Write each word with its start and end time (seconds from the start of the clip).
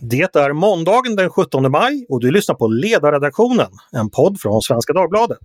Det 0.00 0.36
är 0.36 0.52
måndagen 0.52 1.16
den 1.16 1.30
17 1.30 1.70
maj 1.70 2.06
och 2.08 2.20
du 2.20 2.30
lyssnar 2.30 2.54
på 2.54 2.68
Ledarredaktionen, 2.68 3.70
en 3.92 4.10
podd 4.10 4.40
från 4.40 4.62
Svenska 4.62 4.92
Dagbladet. 4.92 5.38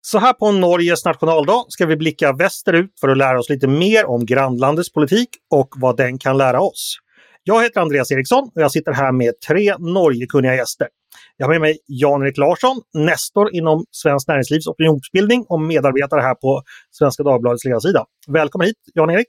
Så 0.00 0.18
här 0.18 0.32
på 0.32 0.52
Norges 0.52 1.04
nationaldag 1.04 1.64
ska 1.68 1.86
vi 1.86 1.96
blicka 1.96 2.32
västerut 2.32 3.00
för 3.00 3.08
att 3.08 3.18
lära 3.18 3.38
oss 3.38 3.50
lite 3.50 3.66
mer 3.66 4.06
om 4.06 4.26
grannlandets 4.26 4.92
politik 4.92 5.28
och 5.50 5.74
vad 5.76 5.96
den 5.96 6.18
kan 6.18 6.38
lära 6.38 6.60
oss. 6.60 6.98
Jag 7.42 7.62
heter 7.62 7.80
Andreas 7.80 8.12
Eriksson 8.12 8.50
och 8.54 8.62
jag 8.62 8.72
sitter 8.72 8.92
här 8.92 9.12
med 9.12 9.40
tre 9.48 9.74
Norgekunniga 9.78 10.54
gäster. 10.54 10.88
Jag 11.36 11.46
har 11.46 11.52
med 11.52 11.60
mig 11.60 11.78
Jan-Erik 11.86 12.38
Larsson, 12.38 12.80
nestor 12.94 13.54
inom 13.54 13.84
Svenskt 13.90 14.28
Näringslivs 14.28 14.66
opinionsbildning 14.66 15.44
och 15.48 15.60
medarbetare 15.60 16.20
här 16.20 16.34
på 16.34 16.62
Svenska 16.90 17.22
Dagbladets 17.22 17.64
ledarsida. 17.64 18.04
Välkommen 18.28 18.66
hit 18.66 18.76
Jan-Erik! 18.94 19.28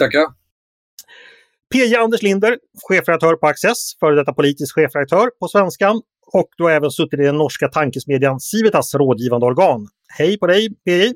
Tackar! 0.00 0.26
PJ 1.74 1.96
Anders 1.96 2.22
Linder, 2.22 2.58
chefredaktör 2.88 3.34
på 3.34 3.46
Access, 3.46 3.98
före 4.00 4.14
detta 4.14 4.32
politisk 4.32 4.74
chefredaktör 4.74 5.30
på 5.40 5.48
Svenskan 5.48 6.02
och 6.32 6.48
du 6.56 6.64
har 6.64 6.70
även 6.70 6.90
suttit 6.90 7.20
i 7.20 7.22
den 7.22 7.36
norska 7.36 7.68
tankesmedjan 7.68 8.40
Civitas 8.40 8.94
rådgivande 8.94 9.46
organ. 9.46 9.88
Hej 10.18 10.38
på 10.38 10.46
dig 10.46 10.68
PJ! 10.84 11.14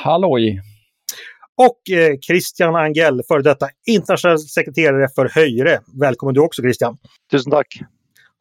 Halloj! 0.00 0.73
Och 1.56 1.96
eh, 1.96 2.18
Christian 2.18 2.76
Angell, 2.76 3.22
före 3.28 3.42
detta 3.42 3.68
internationell 3.86 4.38
sekreterare 4.38 5.08
för 5.14 5.28
Höyre. 5.28 5.80
Välkommen 6.00 6.34
du 6.34 6.40
också 6.40 6.62
Christian! 6.62 6.96
Tusen 7.30 7.50
tack! 7.50 7.80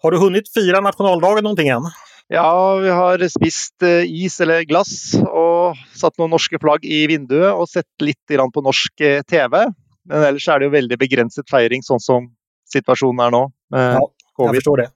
Har 0.02 0.12
du 0.12 0.18
hunnit 0.18 0.54
fira 0.54 0.82
nationaldagen 0.82 1.44
någonting 1.44 1.68
än? 1.68 1.82
Ja, 2.28 2.76
vi 2.76 2.90
har 2.90 3.28
spist 3.28 3.82
eh, 3.82 4.04
is 4.04 4.42
eller 4.42 4.62
glass 4.62 5.14
och 5.14 5.76
satt 6.00 6.18
några 6.18 6.30
norska 6.30 6.60
flagg 6.60 6.86
i 6.86 7.08
vinduet 7.08 7.54
och 7.54 7.70
sett 7.70 7.86
lite 8.00 8.34
grann 8.34 8.52
på 8.52 8.62
norsk 8.62 9.00
eh, 9.00 9.22
TV. 9.22 9.68
Men 10.06 10.24
ellers 10.24 10.48
är 10.48 10.60
det 10.60 10.66
ju 10.66 10.72
väldigt 10.72 11.00
begränsad 11.00 11.46
firing, 11.50 11.84
sån 11.84 12.00
som 12.00 12.36
situationen 12.74 13.26
är 13.26 13.32
nu. 13.32 13.52
Med 13.70 13.96
ja, 13.96 14.12
jag 14.38 14.56
förstår 14.56 14.78
det. 14.78 14.90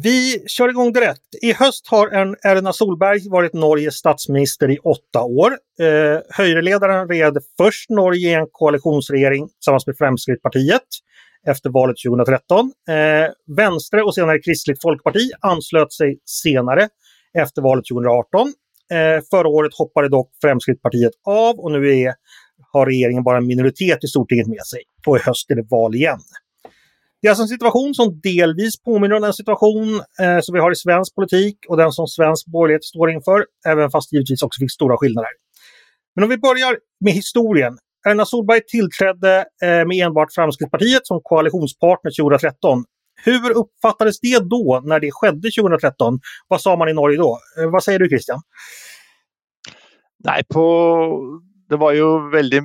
Vi 0.00 0.44
kör 0.46 0.68
igång 0.68 0.92
direkt. 0.92 1.34
I 1.42 1.52
höst 1.52 1.86
har 1.90 2.06
Erna 2.46 2.72
Solberg 2.72 3.28
varit 3.30 3.52
Norges 3.52 3.94
statsminister 3.94 4.70
i 4.70 4.78
åtta 4.78 5.22
år. 5.22 5.50
Eh, 5.80 6.20
Höyreledaren 6.30 7.08
red 7.08 7.38
först 7.56 7.90
Norge 7.90 8.30
i 8.30 8.34
en 8.34 8.46
koalitionsregering 8.52 9.48
tillsammans 9.48 9.86
med 9.86 9.96
Fremskrittspartiet 9.98 10.82
efter 11.48 11.70
valet 11.70 11.96
2013. 12.06 12.72
Eh, 12.88 12.94
Vänstre 13.56 14.02
och 14.02 14.14
senare 14.14 14.38
Kristligt 14.38 14.82
Folkparti 14.82 15.30
anslöt 15.40 15.92
sig 15.92 16.18
senare 16.24 16.88
efter 17.38 17.62
valet 17.62 17.84
2018. 17.84 18.52
Eh, 18.92 19.24
förra 19.30 19.48
året 19.48 19.74
hoppade 19.74 20.08
dock 20.08 20.30
Fremskrittspartiet 20.40 21.12
av 21.26 21.54
och 21.58 21.72
nu 21.72 22.00
är, 22.00 22.14
har 22.72 22.86
regeringen 22.86 23.24
bara 23.24 23.36
en 23.36 23.46
minoritet 23.46 24.04
i 24.04 24.06
Stortinget 24.06 24.46
med 24.46 24.66
sig. 24.66 24.82
Och 25.06 25.16
i 25.16 25.20
höst 25.20 25.50
är 25.50 25.54
det 25.54 25.66
val 25.70 25.94
igen. 25.94 26.20
Det 27.22 27.28
är 27.28 27.30
alltså 27.30 27.42
en 27.42 27.48
situation 27.48 27.94
som 27.94 28.20
delvis 28.20 28.82
påminner 28.82 29.16
om 29.16 29.22
den 29.22 29.32
situation 29.32 29.94
eh, 30.22 30.40
som 30.40 30.52
vi 30.54 30.60
har 30.60 30.72
i 30.72 30.76
svensk 30.76 31.14
politik 31.14 31.56
och 31.68 31.76
den 31.76 31.92
som 31.92 32.06
svensk 32.06 32.46
borgerlighet 32.46 32.84
står 32.84 33.10
inför, 33.10 33.46
även 33.66 33.90
fast 33.90 34.12
givetvis 34.12 34.42
också 34.42 34.58
finns 34.58 34.72
stora 34.72 34.96
skillnader. 34.96 35.30
Men 36.14 36.24
om 36.24 36.30
vi 36.30 36.38
börjar 36.38 36.78
med 37.00 37.12
historien. 37.12 37.78
Erna 38.08 38.24
Solberg 38.24 38.60
tillträdde 38.68 39.44
eh, 39.62 39.86
med 39.86 40.06
enbart 40.06 40.32
Framskrittspartiet 40.32 41.06
som 41.06 41.20
koalitionspartner 41.22 42.10
2013. 42.22 42.84
Hur 43.24 43.50
uppfattades 43.50 44.20
det 44.20 44.38
då 44.38 44.82
när 44.84 45.00
det 45.00 45.10
skedde 45.12 45.50
2013? 45.60 46.20
Vad 46.48 46.60
sa 46.60 46.76
man 46.76 46.88
i 46.88 46.92
Norge 46.92 47.18
då? 47.18 47.38
Eh, 47.58 47.70
vad 47.70 47.84
säger 47.84 47.98
du 47.98 48.08
Christian? 48.08 48.40
Nej, 50.24 50.44
på 50.54 50.62
det 51.72 51.76
var 51.76 51.92
ju 51.92 52.30
väldigt, 52.30 52.64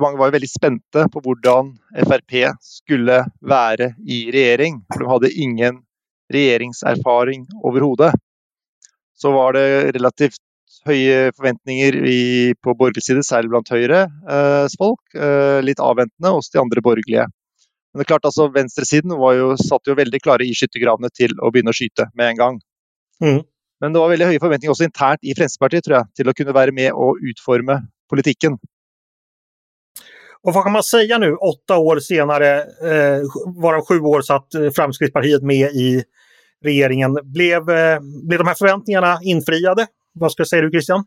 mange 0.00 0.18
var 0.18 0.26
ju 0.26 0.30
väldigt 0.30 0.52
spända 0.52 1.08
på 1.08 1.20
hur 1.24 2.06
FRP 2.06 2.52
skulle 2.60 3.26
vara 3.40 3.84
i 4.06 4.30
regering. 4.30 4.84
de 4.98 5.08
hade 5.08 5.32
ingen 5.32 5.74
regeringserfaring 6.32 7.46
överhuvudtaget. 7.68 8.14
Så 9.14 9.32
var 9.32 9.52
det 9.52 9.92
relativt 9.92 10.36
höga 10.84 11.32
förväntningar 11.36 11.96
i, 12.06 12.54
på 12.62 12.74
borgerlig 12.74 13.02
sida, 13.02 13.22
särskilt 13.22 13.50
bland 13.50 13.68
Høyre-folk. 13.70 15.14
Eh, 15.14 15.62
lite 15.62 15.82
avväntande 15.82 16.28
hos 16.28 16.50
de 16.50 16.58
andra 16.58 16.80
borgerliga. 16.80 17.26
Men 17.92 17.98
det 17.98 18.02
är 18.02 18.04
klart, 18.04 18.24
alltså, 18.24 18.48
vänstersidan 18.48 19.18
var 19.18 19.32
ju, 19.32 19.56
satt 19.56 19.88
ju 19.88 19.94
väldigt 19.94 20.22
klara 20.22 20.42
i 20.42 20.54
skyttegravene 20.54 21.08
till 21.14 21.32
att 21.42 21.52
börja 21.52 21.72
skjuta 21.72 22.10
med 22.14 22.28
en 22.28 22.36
gång. 22.36 22.60
Mm. 23.24 23.42
Men 23.80 23.92
det 23.92 23.98
var 23.98 24.08
väldigt 24.08 24.26
höga 24.26 24.40
förväntningar 24.40 24.70
också 24.70 24.84
internt 24.84 25.18
i 25.22 25.34
Fremskrittspartiet 25.34 25.84
tror 25.84 25.96
jag, 25.96 26.14
till 26.14 26.28
att 26.28 26.36
kunna 26.36 26.52
vara 26.52 26.72
med 26.72 26.92
och 26.92 27.16
utforma 27.30 27.82
politiken. 28.10 28.58
Och 30.42 30.54
vad 30.54 30.64
kan 30.64 30.72
man 30.72 30.82
säga 30.82 31.18
nu, 31.18 31.34
åtta 31.34 31.76
år 31.76 31.98
senare, 31.98 32.60
eh, 32.60 33.22
varav 33.62 33.86
sju 33.86 34.00
år 34.00 34.22
satt 34.22 34.54
eh, 34.54 34.70
Fremskrittspartiet 34.70 35.42
med 35.42 35.70
i 35.70 36.04
regeringen. 36.64 37.18
Blev, 37.22 37.70
eh, 37.70 38.00
blev 38.28 38.38
de 38.38 38.46
här 38.46 38.54
förväntningarna 38.54 39.18
infriade? 39.22 39.86
Vad 40.12 40.32
ska 40.32 40.44
säga 40.44 40.62
du 40.62 40.70
Christian? 40.70 41.04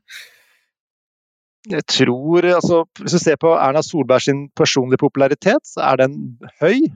Jag 1.70 1.86
tror, 1.86 2.46
alltså, 2.46 2.80
om 2.80 2.86
du 3.00 3.20
ser 3.20 3.36
på 3.36 3.48
Erna 3.48 3.84
Solbergs 3.84 4.26
personliga 4.56 4.98
popularitet 4.98 5.60
så 5.64 5.80
är 5.80 5.98
den 5.98 6.38
hög. 6.60 6.94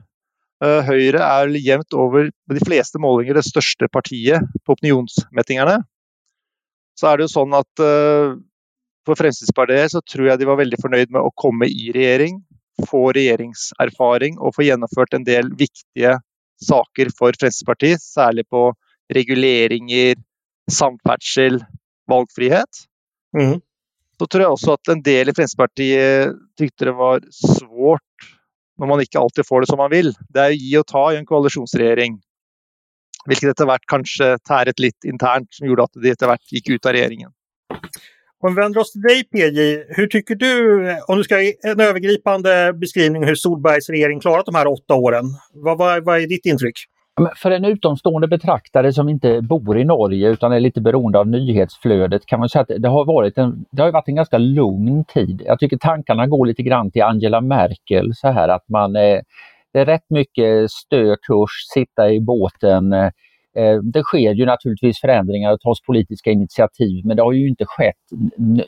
Uh, 0.64 0.80
Høyre 0.80 1.18
är 1.18 1.48
jämnt 1.48 1.92
över 1.94 2.30
de 2.46 2.64
flesta 2.64 2.98
målinger 2.98 3.34
det 3.34 3.42
största 3.42 3.88
partiet 3.88 4.40
på 4.66 4.72
opinionsmätningarna. 4.72 5.84
Så 7.00 7.06
är 7.06 7.16
det 7.16 7.24
ju 7.24 7.28
så 7.28 7.54
att 7.54 7.80
uh, 7.80 8.36
för 9.08 9.14
Fremskrittspartiet 9.14 9.90
så 9.90 10.00
tror 10.12 10.26
jag 10.26 10.38
de 10.38 10.44
var 10.44 10.56
väldigt 10.56 10.82
förnöjda 10.82 11.12
med 11.12 11.20
att 11.20 11.32
komma 11.34 11.64
i 11.64 11.92
regering, 11.94 12.44
få 12.90 13.12
regeringserfaring 13.12 14.38
och 14.38 14.54
få 14.54 14.62
genomfört 14.62 15.14
en 15.14 15.24
del 15.24 15.54
viktiga 15.56 16.20
saker 16.66 17.08
för 17.18 17.32
Fremskrittspartiet, 17.40 18.02
särskilt 18.02 18.48
på 18.48 18.74
regleringar, 19.14 20.14
samfärdsel, 20.70 21.64
valfrihet. 22.06 22.68
Mm. 23.38 23.60
Så 24.18 24.26
tror 24.26 24.42
jag 24.42 24.52
också 24.52 24.72
att 24.72 24.88
en 24.88 25.02
del 25.02 25.28
i 25.28 25.34
Fremskrittspartiet 25.34 26.28
tyckte 26.58 26.84
det 26.84 26.92
var 26.92 27.22
svårt 27.30 28.00
när 28.78 28.86
man 28.86 29.00
inte 29.00 29.18
alltid 29.18 29.46
får 29.46 29.60
det 29.60 29.66
som 29.66 29.76
man 29.76 29.90
vill. 29.90 30.14
Det 30.28 30.40
är 30.40 30.50
ge 30.50 30.78
och 30.78 30.86
ta 30.86 31.12
i 31.12 31.16
en 31.16 31.26
koalitionsregering. 31.26 32.20
Vilket 33.26 33.50
efterhvert 33.50 33.82
kanske 33.86 34.38
täret 34.38 34.78
lite 34.78 35.08
internt 35.08 35.48
som 35.50 35.66
gjorde 35.66 35.82
att 35.82 35.90
de 35.92 36.10
efterhvert 36.10 36.52
gick 36.52 36.68
ut 36.68 36.86
av 36.86 36.92
regeringen. 36.92 37.30
Om 38.40 38.54
vi 38.54 38.60
vänder 38.60 38.80
oss 38.80 38.92
till 38.92 39.00
dig 39.00 39.24
PJ, 39.24 39.84
hur 39.88 40.06
tycker 40.06 40.34
du, 40.34 40.82
om 41.08 41.16
du 41.16 41.24
ska 41.24 41.42
ge 41.42 41.54
en 41.62 41.80
övergripande 41.80 42.72
beskrivning 42.72 43.24
hur 43.24 43.34
Solbergs 43.34 43.90
regering 43.90 44.20
klarat 44.20 44.46
de 44.46 44.54
här 44.54 44.66
åtta 44.66 44.94
åren, 44.94 45.24
vad, 45.52 45.78
vad, 45.78 46.04
vad 46.04 46.22
är 46.22 46.26
ditt 46.26 46.46
intryck? 46.46 46.74
För 47.36 47.50
en 47.50 47.64
utomstående 47.64 48.28
betraktare 48.28 48.92
som 48.92 49.08
inte 49.08 49.40
bor 49.42 49.78
i 49.78 49.84
Norge 49.84 50.28
utan 50.28 50.52
är 50.52 50.60
lite 50.60 50.80
beroende 50.80 51.18
av 51.18 51.28
nyhetsflödet 51.28 52.26
kan 52.26 52.40
man 52.40 52.48
säga 52.48 52.62
att 52.62 52.82
det 52.82 52.88
har 52.88 53.04
varit 53.04 53.38
en, 53.38 53.64
det 53.70 53.82
har 53.82 53.92
varit 53.92 54.08
en 54.08 54.14
ganska 54.14 54.38
lugn 54.38 55.04
tid. 55.04 55.42
Jag 55.46 55.58
tycker 55.58 55.76
tankarna 55.76 56.26
går 56.26 56.46
lite 56.46 56.62
grann 56.62 56.90
till 56.90 57.02
Angela 57.02 57.40
Merkel 57.40 58.14
så 58.14 58.28
här 58.28 58.48
att 58.48 58.68
man 58.68 58.96
eh, 58.96 59.20
det 59.72 59.80
är 59.80 59.86
rätt 59.86 60.10
mycket 60.10 60.70
stökurs, 60.70 61.50
sitta 61.74 62.10
i 62.10 62.20
båten, 62.20 62.92
eh, 62.92 63.10
Eh, 63.56 63.78
det 63.82 64.02
sker 64.02 64.34
ju 64.34 64.46
naturligtvis 64.46 65.00
förändringar 65.00 65.52
och 65.52 65.60
tas 65.60 65.82
politiska 65.82 66.30
initiativ 66.30 67.06
men 67.06 67.16
det 67.16 67.22
har 67.22 67.32
ju 67.32 67.48
inte 67.48 67.64
skett 67.66 67.94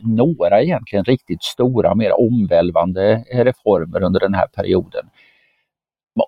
några 0.00 0.62
egentligen 0.62 1.04
riktigt 1.04 1.42
stora, 1.42 1.94
mer 1.94 2.20
omvälvande 2.20 3.24
reformer 3.32 4.02
under 4.02 4.20
den 4.20 4.34
här 4.34 4.46
perioden. 4.46 5.04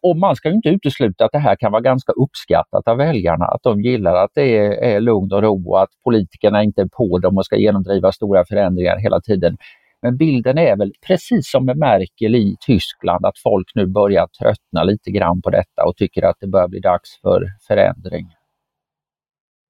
Och 0.02 0.16
man 0.16 0.36
ska 0.36 0.50
inte 0.50 0.68
utesluta 0.68 1.24
att 1.24 1.32
det 1.32 1.38
här 1.38 1.56
kan 1.56 1.72
vara 1.72 1.82
ganska 1.82 2.12
uppskattat 2.12 2.88
av 2.88 2.96
väljarna, 2.96 3.44
att 3.44 3.62
de 3.62 3.82
gillar 3.82 4.14
att 4.14 4.30
det 4.34 4.56
är, 4.56 4.70
är 4.70 5.00
lugn 5.00 5.32
och 5.32 5.42
ro 5.42 5.70
och 5.70 5.82
att 5.82 5.90
politikerna 6.04 6.62
inte 6.62 6.82
är 6.82 6.88
på 6.96 7.18
dem 7.18 7.38
och 7.38 7.44
ska 7.44 7.56
genomdriva 7.56 8.12
stora 8.12 8.44
förändringar 8.44 8.98
hela 8.98 9.20
tiden. 9.20 9.56
Men 10.02 10.16
bilden 10.16 10.58
är 10.58 10.76
väl 10.76 10.92
precis 11.06 11.50
som 11.50 11.64
med 11.64 11.76
Merkel 11.76 12.34
i 12.34 12.56
Tyskland 12.60 13.26
att 13.26 13.38
folk 13.38 13.70
nu 13.74 13.86
börjar 13.86 14.26
tröttna 14.26 14.84
lite 14.84 15.10
grann 15.10 15.42
på 15.42 15.50
detta 15.50 15.84
och 15.84 15.96
tycker 15.96 16.24
att 16.24 16.36
det 16.40 16.46
börjar 16.46 16.68
bli 16.68 16.80
dags 16.80 17.20
för 17.22 17.46
förändring. 17.68 18.26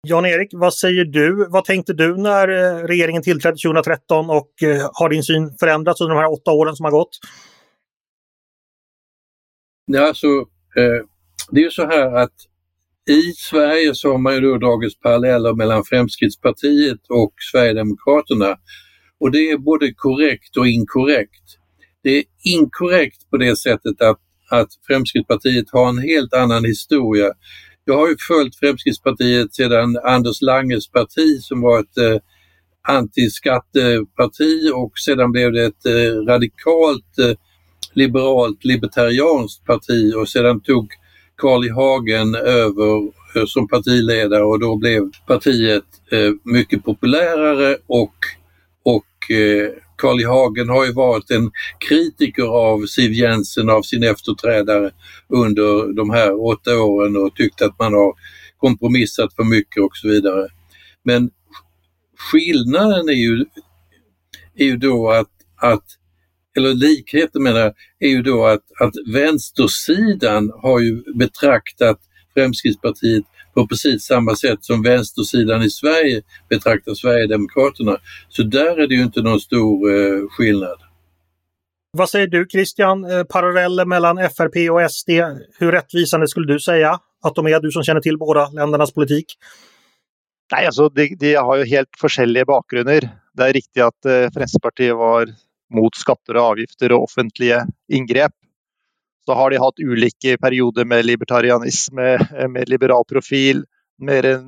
Jan-Erik, 0.08 0.48
vad 0.52 0.74
säger 0.74 1.04
du? 1.04 1.46
Vad 1.48 1.64
tänkte 1.64 1.92
du 1.92 2.16
när 2.16 2.48
eh, 2.48 2.86
regeringen 2.86 3.22
tillträdde 3.22 3.56
2013 3.56 4.30
och 4.30 4.62
eh, 4.62 4.90
har 4.92 5.08
din 5.08 5.22
syn 5.22 5.56
förändrats 5.60 6.00
under 6.00 6.14
de 6.14 6.20
här 6.20 6.32
åtta 6.32 6.50
åren 6.50 6.76
som 6.76 6.84
har 6.84 6.90
gått? 6.90 7.18
Ja, 9.86 10.06
alltså, 10.06 10.26
eh, 10.76 11.06
det 11.50 11.60
är 11.60 11.64
ju 11.64 11.70
så 11.70 11.86
här 11.86 12.16
att 12.16 12.34
i 13.10 13.22
Sverige 13.36 13.94
så 13.94 14.10
har 14.10 14.18
man 14.18 14.34
ju 14.34 14.40
då 14.40 14.58
dragit 14.58 15.00
paralleller 15.00 15.54
mellan 15.54 15.84
Fremskrittspartiet 15.84 17.00
och 17.08 17.34
Sverigedemokraterna. 17.52 18.56
Och 19.20 19.30
det 19.30 19.50
är 19.50 19.58
både 19.58 19.94
korrekt 19.94 20.56
och 20.56 20.66
inkorrekt. 20.66 21.44
Det 22.02 22.16
är 22.18 22.24
inkorrekt 22.44 23.30
på 23.30 23.36
det 23.36 23.56
sättet 23.56 24.00
att, 24.00 24.20
att 24.50 24.68
Fremskrittspartiet 24.86 25.66
har 25.72 25.88
en 25.88 25.98
helt 25.98 26.34
annan 26.34 26.64
historia 26.64 27.32
jag 27.84 27.96
har 27.96 28.08
ju 28.08 28.16
följt 28.28 28.56
Fremskrittspartiet 28.56 29.54
sedan 29.54 29.98
Anders 30.04 30.42
Langes 30.42 30.88
parti 30.90 31.40
som 31.40 31.60
var 31.60 31.80
ett 31.80 31.98
eh, 31.98 32.20
antiskatteparti 32.88 34.70
och 34.74 34.92
sedan 34.98 35.32
blev 35.32 35.52
det 35.52 35.64
ett 35.64 35.86
eh, 35.86 36.24
radikalt 36.26 37.18
eh, 37.18 37.36
liberalt 37.92 38.64
libertarianskt 38.64 39.64
parti 39.64 40.14
och 40.16 40.28
sedan 40.28 40.60
tog 40.60 40.92
Carl 41.36 41.64
I 41.64 41.68
Hagen 41.68 42.34
över 42.34 43.12
eh, 43.36 43.44
som 43.46 43.68
partiledare 43.68 44.44
och 44.44 44.60
då 44.60 44.76
blev 44.76 45.10
partiet 45.26 45.84
eh, 46.12 46.32
mycket 46.44 46.84
populärare 46.84 47.76
och, 47.86 48.14
och 48.82 49.30
eh, 49.30 49.70
Carl 50.02 50.20
I 50.20 50.24
Hagen 50.24 50.68
har 50.68 50.84
ju 50.86 50.92
varit 50.92 51.30
en 51.30 51.50
kritiker 51.88 52.42
av 52.42 52.86
Siv 52.86 53.12
Jensen, 53.12 53.70
av 53.70 53.82
sin 53.82 54.02
efterträdare 54.02 54.90
under 55.28 55.96
de 55.96 56.10
här 56.10 56.46
åtta 56.46 56.82
åren 56.82 57.16
och 57.16 57.36
tyckt 57.36 57.62
att 57.62 57.78
man 57.78 57.92
har 57.94 58.14
kompromissat 58.56 59.34
för 59.34 59.44
mycket 59.44 59.82
och 59.82 59.96
så 59.96 60.08
vidare. 60.08 60.48
Men 61.04 61.30
skillnaden 62.32 63.08
är 63.08 63.12
ju, 63.12 63.44
är 64.54 64.64
ju 64.64 64.76
då 64.76 65.10
att, 65.10 65.30
att 65.56 65.84
eller 66.56 66.74
likheten 66.74 67.42
menar 67.42 67.60
jag, 67.60 67.74
är 67.98 68.08
ju 68.08 68.22
då 68.22 68.46
att, 68.46 68.64
att 68.80 68.94
vänstersidan 69.14 70.52
har 70.62 70.80
ju 70.80 71.02
betraktat 71.14 71.98
Fremskrittspartiet 72.34 73.24
på 73.54 73.66
precis 73.66 74.04
samma 74.04 74.36
sätt 74.36 74.64
som 74.64 74.82
vänstersidan 74.82 75.62
i 75.62 75.70
Sverige 75.70 76.22
betraktar 76.48 76.94
Sverigedemokraterna. 76.94 77.96
Så 78.28 78.42
där 78.42 78.80
är 78.80 78.86
det 78.86 78.94
ju 78.94 79.02
inte 79.02 79.22
någon 79.22 79.40
stor 79.40 79.90
eh, 79.90 80.28
skillnad. 80.30 80.78
Vad 81.96 82.10
säger 82.10 82.26
du 82.26 82.46
Christian, 82.50 83.04
eh, 83.04 83.24
paralleller 83.24 83.84
mellan 83.84 84.18
FRP 84.18 84.70
och 84.70 84.90
SD, 84.90 85.10
hur 85.58 85.72
rättvisande 85.72 86.28
skulle 86.28 86.52
du 86.52 86.60
säga 86.60 87.00
att 87.22 87.34
de 87.34 87.46
är, 87.46 87.60
du 87.60 87.70
som 87.70 87.82
känner 87.82 88.00
till 88.00 88.18
båda 88.18 88.48
ländernas 88.48 88.92
politik? 88.92 89.26
Nej, 90.52 90.66
alltså 90.66 90.88
de, 90.88 91.16
de 91.20 91.34
har 91.34 91.56
ju 91.56 91.64
helt 91.64 91.88
olika 92.18 92.44
bakgrunder. 92.44 93.08
Det 93.32 93.42
är 93.42 93.52
riktigt 93.52 93.82
att 93.82 94.04
eh, 94.04 94.12
Fremskrittspartiet 94.12 94.96
var 94.96 95.28
mot 95.74 95.94
skatter 95.94 96.36
och 96.36 96.42
avgifter 96.42 96.92
och 96.92 97.02
offentliga 97.02 97.66
ingrepp. 97.88 98.32
Så 99.24 99.34
har 99.34 99.50
de 99.50 99.56
haft 99.56 99.78
olika 99.78 100.38
perioder 100.38 100.84
med 100.84 101.06
libertarianism, 101.06 101.98
eh, 101.98 102.48
med, 102.48 102.68
liberal 102.68 103.04
profil, 103.08 103.64
med 103.98 104.24
en 104.24 104.44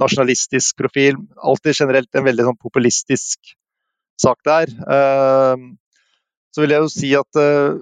nationalistisk 0.00 0.76
profil. 0.76 1.16
Alltid 1.36 1.74
generellt 1.80 2.14
en 2.14 2.24
väldigt 2.24 2.58
populistisk 2.62 3.38
sak 4.22 4.38
där. 4.44 4.66
Ehm, 4.92 5.76
så 6.54 6.60
vill 6.60 6.70
jag 6.70 6.82
ju 6.82 6.88
säga 6.88 7.20
att 7.20 7.36
uh, 7.36 7.42
eh, 7.42 7.74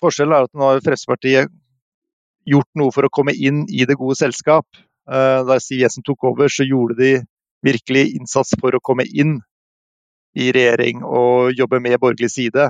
forskjellen 0.00 0.32
är 0.32 0.42
att 0.42 0.54
nu 0.54 0.60
har 0.60 0.80
Fremskrittspartiet 0.80 1.48
gjort 2.44 2.74
något 2.74 2.94
för 2.94 3.02
att 3.02 3.10
komma 3.10 3.32
in 3.32 3.68
i 3.68 3.84
det 3.84 3.94
goda 3.94 4.14
sällskapet. 4.14 4.80
Uh, 5.10 5.46
när 5.46 5.58
Siv 5.58 5.80
Jensen 5.80 6.02
tog 6.02 6.24
över 6.24 6.48
så 6.48 6.64
gjorde 6.64 6.94
de 6.94 7.24
virkelig 7.62 8.16
insats 8.16 8.50
för 8.60 8.76
att 8.76 8.82
komma 8.82 9.02
in 9.02 9.42
i 10.34 10.52
regjering 10.52 11.02
og 11.04 11.52
jobbe 11.52 11.80
med 11.80 12.00
borgerlig 12.00 12.30
side. 12.30 12.68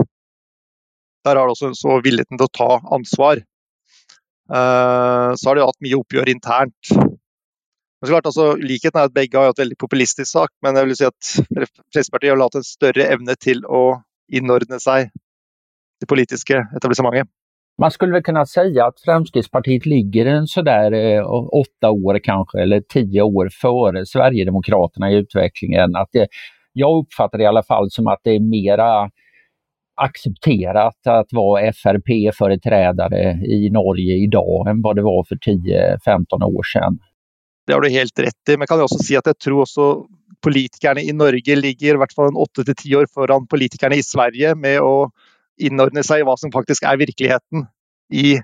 Der 1.26 1.36
har 1.36 1.46
de 1.46 1.54
også 1.54 1.72
så 1.76 2.00
villigheten 2.04 2.40
til 2.40 2.48
å 2.48 2.54
ta 2.56 2.68
ansvar. 2.96 3.42
Eh, 4.50 5.30
så 5.36 5.48
har 5.50 5.58
de 5.58 5.66
hatt 5.66 5.82
mye 5.84 5.98
oppgjør 6.00 6.30
internt. 6.32 6.92
Men 8.00 8.08
så 8.08 8.14
klart, 8.14 8.30
altså, 8.30 8.46
Likheten 8.56 8.98
er 8.98 9.10
at 9.10 9.16
begge 9.16 9.36
har 9.36 9.50
hatt 9.50 9.60
veldig 9.60 9.76
populistisk 9.78 10.30
sak, 10.30 10.52
men 10.64 10.78
jeg 10.78 10.88
vil 10.88 10.96
si 10.96 11.08
at 11.08 11.32
Fremskrittspartiet 11.50 12.32
har 12.32 12.40
hatt 12.46 12.56
en 12.62 12.66
større 12.66 13.10
evne 13.12 13.36
til 13.36 13.60
å 13.68 14.00
innordne 14.32 14.80
seg 14.80 15.10
det 16.00 16.08
politiska 16.08 16.64
etablissemanget. 16.76 17.28
Man 17.80 17.90
skulle 17.90 18.12
väl 18.12 18.22
kunna 18.22 18.46
säga 18.46 18.86
att 18.86 19.00
Fremskrittspartiet 19.00 19.86
ligger 19.86 20.26
en 20.26 20.46
sådär 20.46 20.92
eh, 20.92 21.30
åtta 21.32 21.90
år 21.90 22.18
kanske, 22.24 22.62
eller 22.62 22.80
tio 22.80 23.22
år 23.22 23.48
före 23.60 24.06
Sverigedemokraterna 24.06 25.10
i 25.10 25.14
utvecklingen. 25.14 25.96
Att 25.96 26.08
det, 26.12 26.28
jag 26.72 27.04
uppfattar 27.04 27.38
det 27.38 27.44
i 27.44 27.46
alla 27.46 27.62
fall 27.62 27.90
som 27.90 28.06
att 28.06 28.20
det 28.22 28.30
är 28.30 28.40
mera 28.40 29.10
accepterat 30.04 31.06
att 31.06 31.32
vara 31.32 31.72
FRP-företrädare 31.72 33.32
i 33.32 33.70
Norge 33.70 34.16
idag 34.16 34.68
än 34.68 34.82
vad 34.82 34.96
det 34.96 35.02
var 35.02 35.24
för 35.24 35.36
10-15 35.36 36.44
år 36.44 36.62
sedan. 36.62 36.98
Det 37.66 37.72
har 37.72 37.80
du 37.80 37.90
helt 37.90 38.18
rätt 38.18 38.48
i, 38.48 38.56
men 38.56 38.66
kan 38.66 38.76
jag 38.76 38.84
också 38.84 38.98
säga 38.98 39.18
att 39.18 39.26
jag 39.26 39.38
tror 39.38 39.60
också 39.60 40.06
politikerna 40.42 41.00
i 41.00 41.12
Norge 41.12 41.56
ligger 41.56 41.94
i 41.94 41.96
hvert 41.96 42.12
fall 42.12 42.30
8-10 42.58 42.94
år 42.96 43.06
föran 43.14 43.46
politikerna 43.46 43.94
i 43.94 44.02
Sverige 44.02 44.54
med 44.54 44.80
att 44.80 45.12
inordna 45.60 46.02
sig 46.02 46.20
i 46.20 46.22
vad 46.22 46.40
som 46.40 46.52
faktiskt 46.52 46.82
är 46.82 46.96
verkligheten 46.96 47.66
i, 48.12 48.38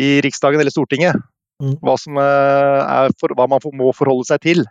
i 0.00 0.20
riksdagen 0.20 0.60
eller 0.60 0.70
Stortinget. 0.70 1.14
Mm. 1.62 1.76
Vad, 1.80 2.00
som 2.00 2.16
är 2.16 3.10
för, 3.20 3.36
vad 3.36 3.48
man 3.50 3.60
må 3.72 3.92
förhålla 3.92 4.24
sig 4.24 4.38
till. 4.38 4.64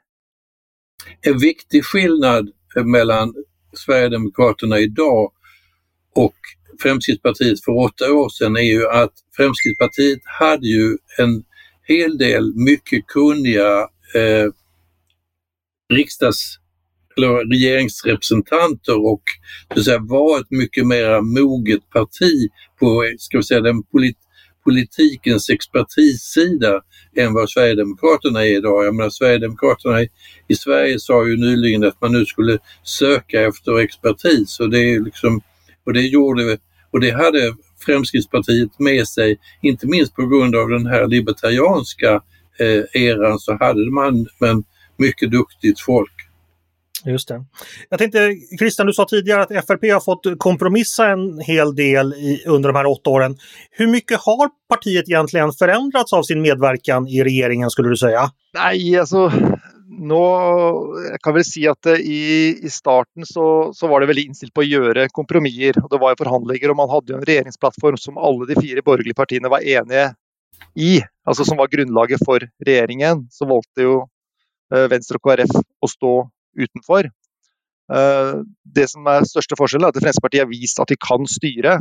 En 1.22 1.40
viktig 1.40 1.86
skillnad 1.86 2.50
mellan 2.86 3.34
Sverigedemokraterna 3.74 4.80
idag 4.80 5.32
och 6.16 6.36
Fremskrittspartiet 6.82 7.64
för 7.64 7.72
åtta 7.72 8.14
år 8.14 8.30
sedan 8.30 8.58
är 8.58 8.62
ju 8.62 8.88
att 8.90 9.14
Fremskrittspartiet 9.36 10.20
hade 10.40 10.68
ju 10.68 10.98
en 11.18 11.44
hel 11.84 12.18
del 12.18 12.54
mycket 12.56 13.08
kunniga 13.08 13.80
eh, 14.16 14.52
riksdags 15.94 16.60
eller 17.18 17.50
regeringsrepresentanter 17.50 19.06
och 19.06 19.22
så 19.74 19.80
att 19.80 19.86
säga, 19.86 20.00
var 20.00 20.40
ett 20.40 20.52
mycket 20.52 20.88
mer 20.88 21.22
moget 21.22 21.90
parti 21.90 22.50
på 22.80 23.04
ska 23.18 23.38
vi 23.38 23.44
säga, 23.44 23.62
den 23.62 23.84
polit 23.84 24.18
politikens 24.66 25.50
expertissida 25.50 26.82
än 27.16 27.34
vad 27.34 27.50
Sverigedemokraterna 27.50 28.46
är 28.46 28.58
idag. 28.58 28.86
Jag 28.86 28.96
menar 28.96 29.10
Sverigedemokraterna 29.10 30.02
i, 30.02 30.10
i 30.48 30.56
Sverige 30.56 31.00
sa 31.00 31.28
ju 31.28 31.38
nyligen 31.38 31.84
att 31.84 32.02
man 32.02 32.12
nu 32.12 32.26
skulle 32.26 32.58
söka 32.84 33.42
efter 33.42 33.80
expertis 33.80 34.60
och 34.60 34.70
det, 34.70 34.80
är 34.80 35.00
liksom, 35.00 35.42
och 35.86 35.94
det 35.94 36.02
gjorde 36.02 36.58
och 36.92 37.00
det 37.00 37.12
hade 37.12 37.54
Fremskrittspartiet 37.86 38.80
med 38.80 39.08
sig, 39.08 39.38
inte 39.62 39.88
minst 39.88 40.16
på 40.16 40.28
grund 40.28 40.56
av 40.56 40.70
den 40.70 40.86
här 40.86 41.08
libertarianska 41.08 42.22
eh, 42.60 43.02
eran 43.04 43.40
så 43.40 43.58
hade 43.60 43.92
man 43.92 44.28
men 44.40 44.64
mycket 44.98 45.32
duktigt 45.32 45.80
folk. 45.80 46.12
Just 47.06 47.28
det. 47.28 47.46
Jag 47.90 48.00
tänkte, 48.00 48.36
Christian, 48.60 48.88
du 48.88 48.94
sa 48.94 49.06
tidigare 49.06 49.42
att 49.42 49.66
FRP 49.66 49.94
har 49.94 50.00
fått 50.00 50.26
kompromissa 50.38 51.08
en 51.08 51.40
hel 51.40 51.76
del 51.76 52.14
i, 52.14 52.44
under 52.48 52.70
de 52.70 52.76
här 52.76 52.86
åtta 52.86 53.10
åren. 53.10 53.38
Hur 53.72 53.88
mycket 53.88 54.20
har 54.20 54.50
partiet 54.70 55.10
egentligen 55.10 55.52
förändrats 55.52 56.14
av 56.14 56.24
sin 56.24 56.42
medverkan 56.42 57.08
i 57.08 57.24
regeringen 57.24 57.70
skulle 57.70 57.90
du 57.90 57.98
säga? 57.98 58.32
Nej, 58.54 59.00
alltså 59.00 59.32
nå, 59.88 60.24
Jeg 61.12 61.22
kan 61.24 61.34
väl 61.34 61.46
säga 61.46 61.72
att 61.72 61.86
eh, 61.86 61.94
i, 61.94 62.60
i 62.64 62.70
starten 62.70 63.26
så, 63.26 63.74
så 63.74 63.88
var 63.88 64.00
det 64.00 64.08
väldigt 64.08 64.26
inställt 64.26 64.54
på 64.54 64.62
att 64.62 64.68
göra 64.68 65.10
kompromisser. 65.10 65.74
Det 65.90 65.98
var 65.98 66.10
jo 66.10 66.16
förhandlingar 66.18 66.70
och 66.70 66.76
man 66.76 66.90
hade 66.90 67.14
en 67.14 67.22
regeringsplattform 67.22 67.98
som 67.98 68.18
alla 68.18 68.46
de 68.46 68.62
fyra 68.62 68.82
borgerliga 68.82 69.14
partierna 69.14 69.50
var 69.50 69.60
eniga 69.60 70.16
i. 70.76 71.02
Alltså 71.26 71.46
som 71.46 71.58
var 71.58 71.68
grunnlaget 71.68 72.26
för 72.26 72.50
regeringen. 72.66 73.28
Så 73.30 73.46
valde 73.46 73.82
ju 73.82 73.96
eh, 73.96 74.06
Venstre 74.70 74.88
Vänster 74.88 75.16
och 75.16 75.22
KrF 75.24 75.56
att 75.82 75.90
stå 75.90 76.30
utenfor. 76.58 77.12
Eh, 77.94 78.34
det 78.76 78.88
som 78.90 79.08
er 79.08 79.28
største 79.30 79.58
forskjellen, 79.60 79.86
er 79.86 79.94
at 79.94 80.02
Fremskrittspartiet 80.02 80.46
har 80.46 80.50
vist 80.52 80.80
at 80.82 80.90
de 80.90 80.98
kan 80.98 81.28
styre. 81.30 81.78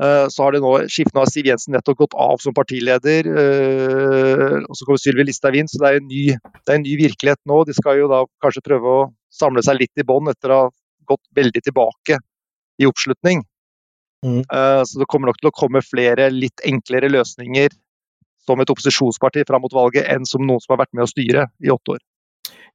Eh, 0.00 0.26
så 0.32 0.46
har 0.46 0.54
det 0.54 0.62
nå, 0.64 0.72
Skiftende 0.88 1.24
har 1.26 1.28
Siv 1.28 1.48
Jensen 1.50 1.74
nettopp 1.76 1.98
gått 2.00 2.16
av 2.16 2.40
som 2.40 2.56
partileder. 2.56 3.26
Eh, 3.28 4.56
og 4.64 4.78
Så 4.78 4.88
kommer 4.88 5.02
Sylvi 5.02 5.26
Listhaug 5.28 5.58
inn, 5.60 5.68
så 5.68 5.82
det 5.82 5.90
er, 5.90 6.00
en 6.00 6.08
ny, 6.08 6.24
det 6.56 6.72
er 6.72 6.78
en 6.78 6.86
ny 6.86 6.96
virkelighet 7.02 7.40
nå. 7.50 7.62
De 7.68 7.76
skal 7.76 8.00
jo 8.00 8.08
da 8.12 8.22
kanskje 8.44 8.64
prøve 8.64 8.96
å 8.96 9.06
samle 9.34 9.64
seg 9.66 9.82
litt 9.82 10.00
i 10.00 10.06
bånd 10.06 10.32
etter 10.32 10.54
å 10.54 10.62
ha 10.64 10.72
gått 11.10 11.24
veldig 11.36 11.64
tilbake 11.68 12.20
i 12.80 12.88
oppslutning. 12.88 13.44
Mm. 14.24 14.42
Så 14.84 15.00
det 15.00 15.06
kommer 15.08 15.30
nok 15.30 15.38
til 15.40 15.48
å 15.48 15.56
komme 15.56 15.80
flere 15.80 16.26
litt 16.32 16.60
enklere 16.68 17.08
løsninger 17.08 17.72
som 18.44 18.60
ett 18.60 18.72
oppositionsparti 18.72 19.46
fram 19.48 19.64
mot 19.64 19.74
valget 19.74 20.08
enn 20.12 20.26
som 20.28 20.44
noen 20.44 20.60
som 20.60 20.74
har 20.74 20.82
vært 20.82 20.92
med 20.96 21.06
å 21.06 21.10
styre 21.10 21.46
i 21.64 21.72
åtte 21.72 21.96
år. 21.96 22.02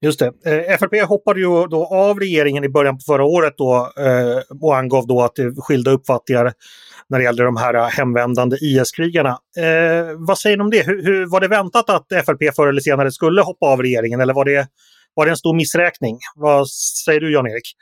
Just 0.02 0.20
det. 0.20 0.26
Eh, 0.46 0.74
FRP 0.78 1.02
hoppade 1.02 1.40
ju 1.40 1.68
då 1.68 1.86
av 1.86 2.20
regeringen 2.20 2.64
i 2.64 2.70
början 2.70 2.98
på 2.98 3.02
förra 3.06 3.24
året 3.24 3.54
då, 3.58 3.92
eh, 3.98 4.58
och 4.62 4.78
angav 4.78 5.08
då 5.08 5.22
att 5.22 5.36
det 5.36 5.56
skilda 5.58 5.92
uppfattningar 5.92 6.54
när 7.10 7.18
det 7.18 7.24
gällde 7.24 7.44
de 7.44 7.58
här 7.58 7.74
eh, 7.74 7.88
hemvändande 7.88 8.58
IS-krigarna. 8.62 9.30
Eh, 9.58 10.16
vad 10.18 10.38
säger 10.38 10.58
ni 10.58 10.64
om 10.64 10.70
det? 10.70 10.86
Hur, 10.86 11.04
hur, 11.04 11.26
var 11.26 11.40
det 11.40 11.48
väntat 11.48 11.90
att 11.90 12.26
FRP 12.26 12.56
förr 12.56 12.68
eller 12.68 12.82
senare 12.82 13.12
skulle 13.12 13.42
hoppa 13.42 13.66
av 13.66 13.82
regeringen 13.82 14.22
eller 14.22 14.34
var 14.34 14.46
det, 14.46 14.68
var 15.14 15.26
det 15.26 15.32
en 15.32 15.38
stor 15.38 15.56
missräkning? 15.56 16.18
Vad 16.36 16.70
säger 16.70 17.20
du 17.20 17.34
Jan-Erik? 17.34 17.76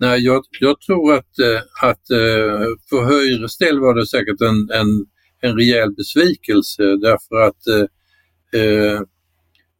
Nej, 0.00 0.20
jag, 0.20 0.44
jag, 0.60 0.80
tror 0.80 1.14
att, 1.14 1.38
eh, 1.38 1.88
att 1.88 2.10
eh, 2.10 2.66
för 2.90 3.04
Höyres 3.04 3.58
del 3.58 3.80
var 3.80 3.94
det 3.94 4.06
säkert 4.06 4.40
en, 4.40 4.80
en, 4.80 5.06
en 5.40 5.56
rejäl 5.56 5.94
besvikelse 5.94 6.82
därför 6.82 7.36
att 7.36 7.66
eh, 8.54 9.00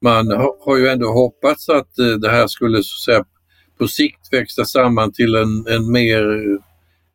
man 0.04 0.30
har 0.64 0.76
ju 0.76 0.88
ändå 0.88 1.12
hoppats 1.12 1.68
att 1.68 1.98
eh, 1.98 2.06
det 2.06 2.30
här 2.30 2.46
skulle 2.46 2.82
så 2.82 2.94
att 2.94 3.04
säga, 3.04 3.24
på 3.78 3.88
sikt 3.88 4.32
växa 4.32 4.64
samman 4.64 5.12
till 5.12 5.34
en, 5.34 5.66
en, 5.68 5.92
mer, 5.92 6.24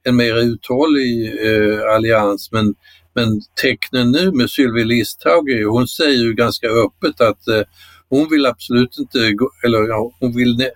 en 0.03 0.15
mer 0.15 0.36
uthållig 0.38 1.34
eh, 1.46 1.96
allians 1.96 2.51
men, 2.51 2.75
men 3.15 3.41
tecknen 3.62 4.12
nu 4.12 4.31
med 4.31 4.50
Sylvie 4.50 4.86
Listhaug, 4.86 5.65
hon 5.69 5.88
säger 5.88 6.24
ju 6.24 6.34
ganska 6.34 6.67
öppet 6.67 7.22
att 7.22 7.48
eh, 7.48 7.62
hon 8.10 8.29
vill 8.29 8.46
absolut 8.46 9.00
inte, 9.00 9.31
gå, 9.31 9.51
eller 9.65 9.88
ja, 9.88 10.12
hon 10.19 10.36
vill 10.36 10.69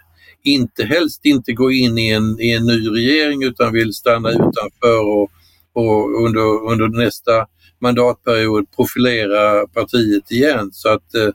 inte 0.43 0.85
helst 0.85 1.25
inte 1.25 1.53
gå 1.53 1.71
in 1.71 1.97
i 1.97 2.09
en, 2.09 2.39
i 2.39 2.51
en 2.51 2.65
ny 2.65 2.89
regering 2.89 3.43
utan 3.43 3.73
vill 3.73 3.93
stanna 3.93 4.29
utanför 4.29 4.99
och, 5.05 5.31
och 5.73 6.25
under, 6.25 6.71
under 6.71 6.87
nästa 6.87 7.45
mandatperiod 7.81 8.65
profilera 8.75 9.67
partiet 9.67 10.31
igen. 10.31 10.69
Så 10.71 10.89
att, 10.89 11.15
eh, 11.15 11.29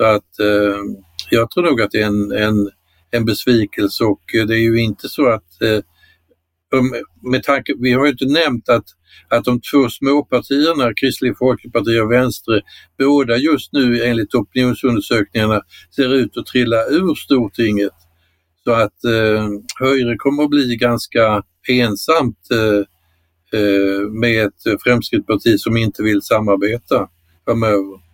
så 0.00 0.06
att 0.06 0.38
eh, 0.40 0.80
jag 1.30 1.50
tror 1.50 1.64
nog 1.64 1.80
att 1.80 1.90
det 1.90 2.02
är 2.02 2.06
en, 2.06 2.32
en, 2.32 2.70
en 3.10 3.24
besvikelse 3.24 4.04
och 4.04 4.22
det 4.32 4.54
är 4.54 4.62
ju 4.70 4.80
inte 4.80 5.08
så 5.08 5.28
att 5.28 5.62
eh, 5.62 5.80
med 7.22 7.42
tanke, 7.42 7.74
vi 7.78 7.92
har 7.92 8.04
ju 8.04 8.10
inte 8.10 8.26
nämnt 8.26 8.68
att, 8.68 8.84
att 9.28 9.44
de 9.44 9.60
två 9.60 9.88
småpartierna, 9.88 10.94
Kristelig 10.94 11.38
Folkeparti 11.38 12.00
och 12.00 12.12
Venstre, 12.12 12.60
båda 12.98 13.36
just 13.36 13.72
nu 13.72 14.04
enligt 14.04 14.34
opinionsundersökningarna 14.34 15.62
ser 15.96 16.14
ut 16.14 16.36
att 16.36 16.46
trilla 16.46 16.84
ur 16.84 17.14
Stortinget. 17.14 17.94
Så 18.64 18.72
att 18.72 19.04
eh, 19.04 19.48
Höyre 19.80 20.16
kommer 20.16 20.42
att 20.42 20.50
bli 20.50 20.76
ganska 20.76 21.42
ensamt 21.68 22.38
eh, 22.50 23.60
eh, 23.60 24.00
med 24.10 24.46
ett 24.46 25.26
parti 25.26 25.60
som 25.60 25.76
inte 25.76 26.02
vill 26.02 26.22
samarbeta 26.22 27.08
framöver. 27.44 28.09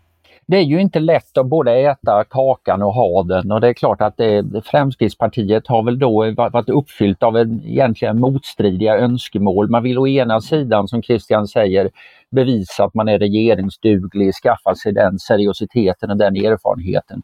Det 0.48 0.56
är 0.56 0.62
ju 0.62 0.80
inte 0.80 1.00
lätt 1.00 1.38
att 1.38 1.46
både 1.46 1.72
äta 1.72 2.24
kakan 2.24 2.82
och 2.82 2.94
ha 2.94 3.22
den 3.22 3.52
och 3.52 3.60
det 3.60 3.68
är 3.68 3.74
klart 3.74 4.00
att 4.00 4.16
det, 4.16 4.44
Fremskrittspartiet 4.64 5.66
har 5.66 5.82
väl 5.82 5.98
då 5.98 6.34
varit 6.36 6.68
uppfyllt 6.68 7.22
av 7.22 7.36
en, 7.36 7.62
egentligen 7.64 8.20
motstridiga 8.20 8.98
önskemål. 8.98 9.70
Man 9.70 9.82
vill 9.82 9.98
å 9.98 10.08
ena 10.08 10.40
sidan, 10.40 10.88
som 10.88 11.02
Christian 11.02 11.46
säger, 11.48 11.90
bevisa 12.30 12.84
att 12.84 12.94
man 12.94 13.08
är 13.08 13.18
regeringsduglig, 13.18 14.34
skaffa 14.34 14.74
sig 14.74 14.92
den 14.92 15.18
seriositeten 15.18 16.10
och 16.10 16.16
den 16.16 16.36
erfarenheten. 16.36 17.22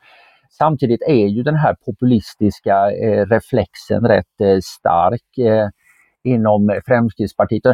Samtidigt 0.50 1.02
är 1.02 1.26
ju 1.26 1.42
den 1.42 1.56
här 1.56 1.76
populistiska 1.84 2.90
eh, 2.90 3.26
reflexen 3.26 4.08
rätt 4.08 4.40
eh, 4.40 4.58
stark 4.62 5.38
eh, 5.38 5.68
inom 6.24 6.80
Fremskrittspartiet. 6.86 7.66
Eh, 7.66 7.72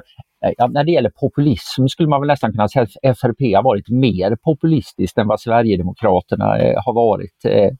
ja, 0.56 0.66
när 0.66 0.84
det 0.84 0.92
gäller 0.92 1.10
populism 1.10 1.86
skulle 1.86 2.08
man 2.08 2.20
väl 2.20 2.28
nästan 2.28 2.52
kunna 2.52 2.68
säga 2.68 2.82
att 2.82 3.18
FRP 3.18 3.54
har 3.54 3.62
varit 3.62 3.88
mer 3.88 4.36
populistiskt 4.44 5.18
än 5.18 5.28
vad 5.28 5.40
Sverigedemokraterna 5.40 6.58
eh, 6.58 6.82
har 6.84 6.92
varit. 6.92 7.44
Eh, 7.44 7.70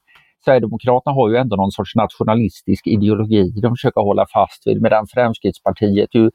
Sverigedemokraterna 0.45 1.15
har 1.15 1.31
ju 1.31 1.37
ändå 1.37 1.57
någon 1.57 1.71
sorts 1.71 1.95
nationalistisk 1.95 2.87
ideologi 2.87 3.61
de 3.63 3.73
försöker 3.73 4.01
hålla 4.01 4.27
fast 4.33 4.67
vid 4.67 4.83
medan 4.83 5.07
Fremskrittspartiet 5.07 6.15
ju 6.15 6.31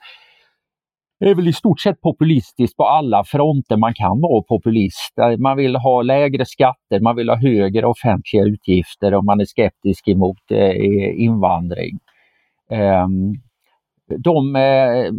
är 1.20 1.36
väl 1.36 1.48
i 1.48 1.54
stort 1.54 1.80
sett 1.80 2.02
populistiskt 2.02 2.78
på 2.78 2.86
alla 2.86 3.24
fronter 3.24 3.78
man 3.78 3.94
kan 3.94 4.22
vara 4.22 4.44
populist. 4.44 5.18
Eh, 5.22 5.38
man 5.38 5.58
vill 5.58 5.76
ha 5.76 6.02
lägre 6.02 6.46
skatter, 6.46 7.00
man 7.00 7.16
vill 7.16 7.30
ha 7.30 7.36
högre 7.36 7.88
offentliga 7.88 8.44
utgifter 8.44 9.14
och 9.14 9.26
man 9.26 9.40
är 9.40 9.46
skeptisk 9.46 10.08
emot 10.08 10.52
eh, 10.52 11.22
invandring. 11.22 12.00
Um, 12.70 13.34
de 14.18 14.56
eh, 14.56 15.14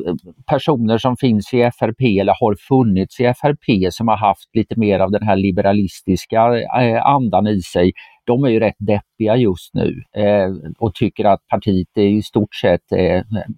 personer 0.47 0.99
som 0.99 1.17
finns 1.17 1.55
i 1.55 1.71
FRP 1.79 2.21
eller 2.21 2.35
har 2.41 2.55
funnits 2.69 3.21
i 3.21 3.25
FRP 3.25 3.93
som 3.93 4.09
har 4.09 4.17
haft 4.17 4.57
lite 4.57 4.79
mer 4.79 5.01
av 5.01 5.11
den 5.11 5.23
här 5.23 5.37
liberalistiska 5.37 6.59
eh, 6.59 7.07
andan 7.07 7.47
i 7.47 7.61
sig, 7.63 7.93
de 8.25 8.45
är 8.45 8.49
ju 8.49 8.61
rätt 8.61 8.77
deppiga 8.79 9.37
just 9.37 9.75
nu 9.75 10.03
eh, 10.17 10.73
och 10.79 10.95
tycker 10.95 11.25
att 11.25 11.47
partiet 11.49 11.89
är 11.95 12.03
i 12.03 12.23
stort 12.23 12.55
sett, 12.55 12.81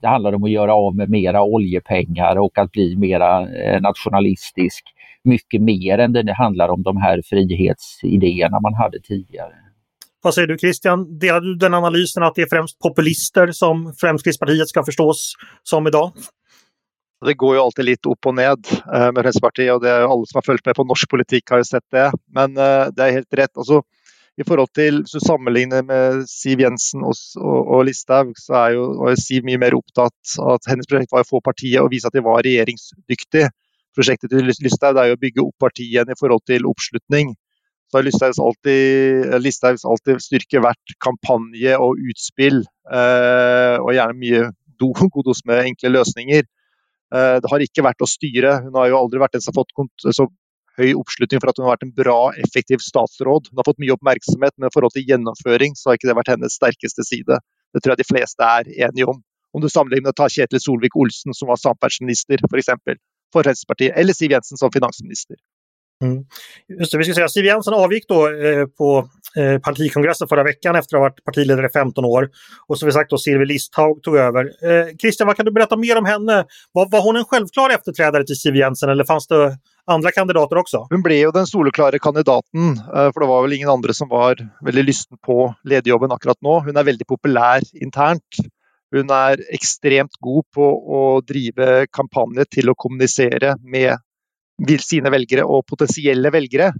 det 0.00 0.08
handlar 0.08 0.32
om 0.32 0.44
att 0.44 0.50
göra 0.50 0.74
av 0.74 0.96
med 0.96 1.10
mera 1.10 1.42
oljepengar 1.42 2.36
och 2.36 2.58
att 2.58 2.72
bli 2.72 2.96
mera 2.96 3.40
nationalistisk. 3.80 4.84
Mycket 5.24 5.62
mer 5.62 5.98
än 5.98 6.12
det 6.12 6.32
handlar 6.32 6.68
om 6.68 6.82
de 6.82 6.96
här 6.96 7.22
frihetsidéerna 7.24 8.60
man 8.60 8.74
hade 8.74 9.00
tidigare. 9.00 9.65
Vad 10.22 10.34
säger 10.34 10.48
du 10.48 10.58
Christian? 10.58 11.18
Delar 11.18 11.40
du 11.40 11.54
den 11.54 11.74
analysen 11.74 12.22
att 12.22 12.34
det 12.34 12.42
är 12.42 12.48
främst 12.50 12.78
populister 12.78 13.52
som 13.52 13.94
Fremskrittspartiet 14.00 14.68
ska 14.68 14.84
förstås 14.84 15.32
som 15.62 15.86
idag? 15.86 16.12
Det 17.24 17.34
går 17.34 17.54
ju 17.54 17.60
alltid 17.60 17.84
lite 17.84 18.08
upp 18.08 18.26
och 18.26 18.34
ned 18.34 18.66
eh, 18.94 19.12
med 19.12 19.14
Fremskrittspartiet 19.14 19.74
och 19.74 19.82
det 19.82 19.90
är 19.90 20.00
alla 20.00 20.26
som 20.26 20.36
har 20.36 20.42
följt 20.42 20.66
med 20.66 20.74
på 20.74 20.84
norsk 20.84 21.10
politik 21.10 21.50
har 21.50 21.58
ju 21.58 21.64
sett 21.64 21.90
det. 21.90 22.12
Men 22.34 22.56
eh, 22.56 22.86
det 22.96 23.02
är 23.02 23.12
helt 23.12 23.34
rätt. 23.34 23.56
Alltså, 23.56 23.82
I 24.36 24.44
förhållande 24.44 24.72
till, 24.74 25.02
så 25.06 25.20
sammanlignar 25.20 25.82
med 25.82 26.28
Siv 26.28 26.60
Jensen 26.60 27.02
och, 27.02 27.14
och, 27.36 27.74
och 27.74 27.84
Listhaug 27.84 28.32
så 28.36 28.54
är 28.54 28.70
ju, 28.70 28.78
var 28.78 29.16
Siv 29.16 29.44
mycket 29.44 29.60
mer 29.60 29.74
upptatt 29.74 30.12
av 30.38 30.48
att 30.48 30.66
hennes 30.68 30.86
projekt 30.86 31.12
var 31.12 31.20
att 31.20 31.28
få 31.28 31.40
partiet 31.40 31.82
och 31.82 31.92
visa 31.92 32.08
att 32.08 32.12
det 32.12 32.20
var 32.20 32.42
regeringsdyktigt. 32.42 33.48
Projektet 33.94 34.30
till 34.30 34.52
Listhaug 34.60 34.98
är 34.98 35.04
ju 35.04 35.12
att 35.12 35.20
bygga 35.20 35.42
upp 35.42 35.58
partiet 35.58 36.08
i 36.08 36.12
förhållande 36.20 36.46
till 36.46 36.64
uppslutning 36.66 37.34
så 37.86 37.98
har 37.98 38.06
Listhaugs 38.06 38.40
alltid, 38.42 39.34
Listhaugs 39.42 39.84
alltid 39.86 40.22
styrke 40.24 40.62
vært 40.64 40.96
kampanje 41.02 41.76
og 41.78 42.00
utspill, 42.10 42.64
eh, 42.90 43.76
og 43.78 43.92
gjerne 43.94 44.18
mye 44.18 44.48
do, 44.80 44.90
godos 45.14 45.44
med 45.46 45.62
enkle 45.70 45.92
løsninger. 45.94 46.48
Eh, 47.14 47.36
det 47.42 47.52
har 47.52 47.62
ikke 47.62 47.86
vært 47.86 48.02
å 48.02 48.10
styre. 48.10 48.58
Hun 48.66 48.80
har 48.80 48.90
jo 48.90 48.98
aldri 49.04 49.22
vært 49.22 49.38
den 49.38 49.44
som 49.44 49.54
har 49.54 49.62
fått 49.62 50.10
så 50.16 50.26
høy 50.76 50.90
oppslutning 50.98 51.40
for 51.40 51.50
at 51.50 51.58
hun 51.58 51.66
har 51.66 51.76
vært 51.76 51.86
en 51.86 51.94
bra, 51.96 52.18
effektiv 52.42 52.82
statsråd. 52.84 53.48
Hun 53.52 53.62
har 53.62 53.68
fått 53.68 53.80
mye 53.82 53.94
oppmerksomhet, 53.94 54.56
men 54.58 54.68
i 54.68 54.74
forhold 54.74 54.96
til 54.96 55.06
gjennomføring 55.08 55.78
så 55.78 55.90
har 55.90 56.00
ikke 56.00 56.10
det 56.10 56.18
vært 56.18 56.34
hennes 56.34 56.58
sterkeste 56.58 57.06
side. 57.06 57.38
Det 57.72 57.82
tror 57.82 57.94
jeg 57.94 58.02
de 58.02 58.10
fleste 58.10 58.50
er 58.58 58.68
enige 58.88 59.08
om. 59.14 59.22
Om 59.56 59.62
du 59.62 59.70
sammenligner 59.72 60.10
med 60.10 60.12
å 60.16 60.18
ta 60.18 60.26
Kjetil 60.28 60.60
Solvik-Olsen, 60.60 61.32
som 61.36 61.48
var 61.48 61.60
samferdselsminister, 61.62 62.42
f.eks. 62.44 62.74
For, 62.82 63.00
for 63.32 63.46
Fremskrittspartiet, 63.46 63.94
eller 63.96 64.16
Siv 64.16 64.34
Jensen 64.34 64.60
som 64.60 64.74
finansminister. 64.74 65.38
Mm. 66.04 66.24
Just 66.80 66.92
det, 66.92 66.98
vi 66.98 67.04
ska 67.04 67.14
säga 67.14 67.28
Siv 67.28 67.44
Jensen 67.44 67.74
avgick 67.74 68.08
då 68.08 68.28
eh, 68.28 68.66
på 68.66 69.08
eh, 69.36 69.58
partikongressen 69.58 70.28
förra 70.28 70.42
veckan 70.42 70.76
efter 70.76 70.96
att 70.96 71.00
ha 71.00 71.08
varit 71.08 71.24
partiledare 71.24 71.66
i 71.66 71.68
15 71.68 72.04
år. 72.04 72.28
Och 72.66 72.78
som 72.78 72.86
vi 72.86 72.92
sagt 72.92 73.10
då 73.10 73.18
Silvi 73.18 73.46
Listhaug 73.46 74.02
tog 74.02 74.16
över. 74.16 74.44
Eh, 74.44 74.96
Christian, 75.00 75.26
vad 75.26 75.36
kan 75.36 75.46
du 75.46 75.52
berätta 75.52 75.76
mer 75.76 75.98
om 75.98 76.04
henne? 76.04 76.44
Var, 76.72 76.90
var 76.90 77.02
hon 77.02 77.16
en 77.16 77.24
självklar 77.24 77.70
efterträdare 77.70 78.24
till 78.24 78.36
Siv 78.36 78.56
Jensen 78.56 78.90
eller 78.90 79.04
fanns 79.04 79.26
det 79.26 79.58
andra 79.86 80.10
kandidater 80.10 80.56
också? 80.56 80.86
Hon 80.90 81.02
blev 81.02 81.18
ju 81.18 81.30
den 81.30 81.46
solklara 81.46 81.98
kandidaten, 81.98 82.68
eh, 82.94 83.12
för 83.12 83.20
det 83.20 83.26
var 83.26 83.42
väl 83.42 83.52
ingen 83.52 83.68
andra 83.68 83.92
som 83.92 84.08
var 84.08 84.48
väldigt 84.64 84.84
lysten 84.84 85.18
på 85.26 85.54
ledjobben 85.64 86.12
akkurat 86.12 86.38
nu. 86.40 86.48
Hon 86.48 86.76
är 86.76 86.84
väldigt 86.84 87.08
populär 87.08 87.60
internt. 87.72 88.22
Hon 88.90 89.10
är 89.10 89.40
extremt 89.54 90.12
god 90.20 90.44
på 90.54 91.16
att 91.18 91.26
driva 91.26 91.86
kampanjer 91.86 92.44
till 92.44 92.70
att 92.70 92.76
kommunicera 92.76 93.56
med 93.72 93.98
sine 94.82 95.12
velgere 95.12 95.44
og 95.44 95.66
potensielle 95.68 96.30
velgere. 96.32 96.72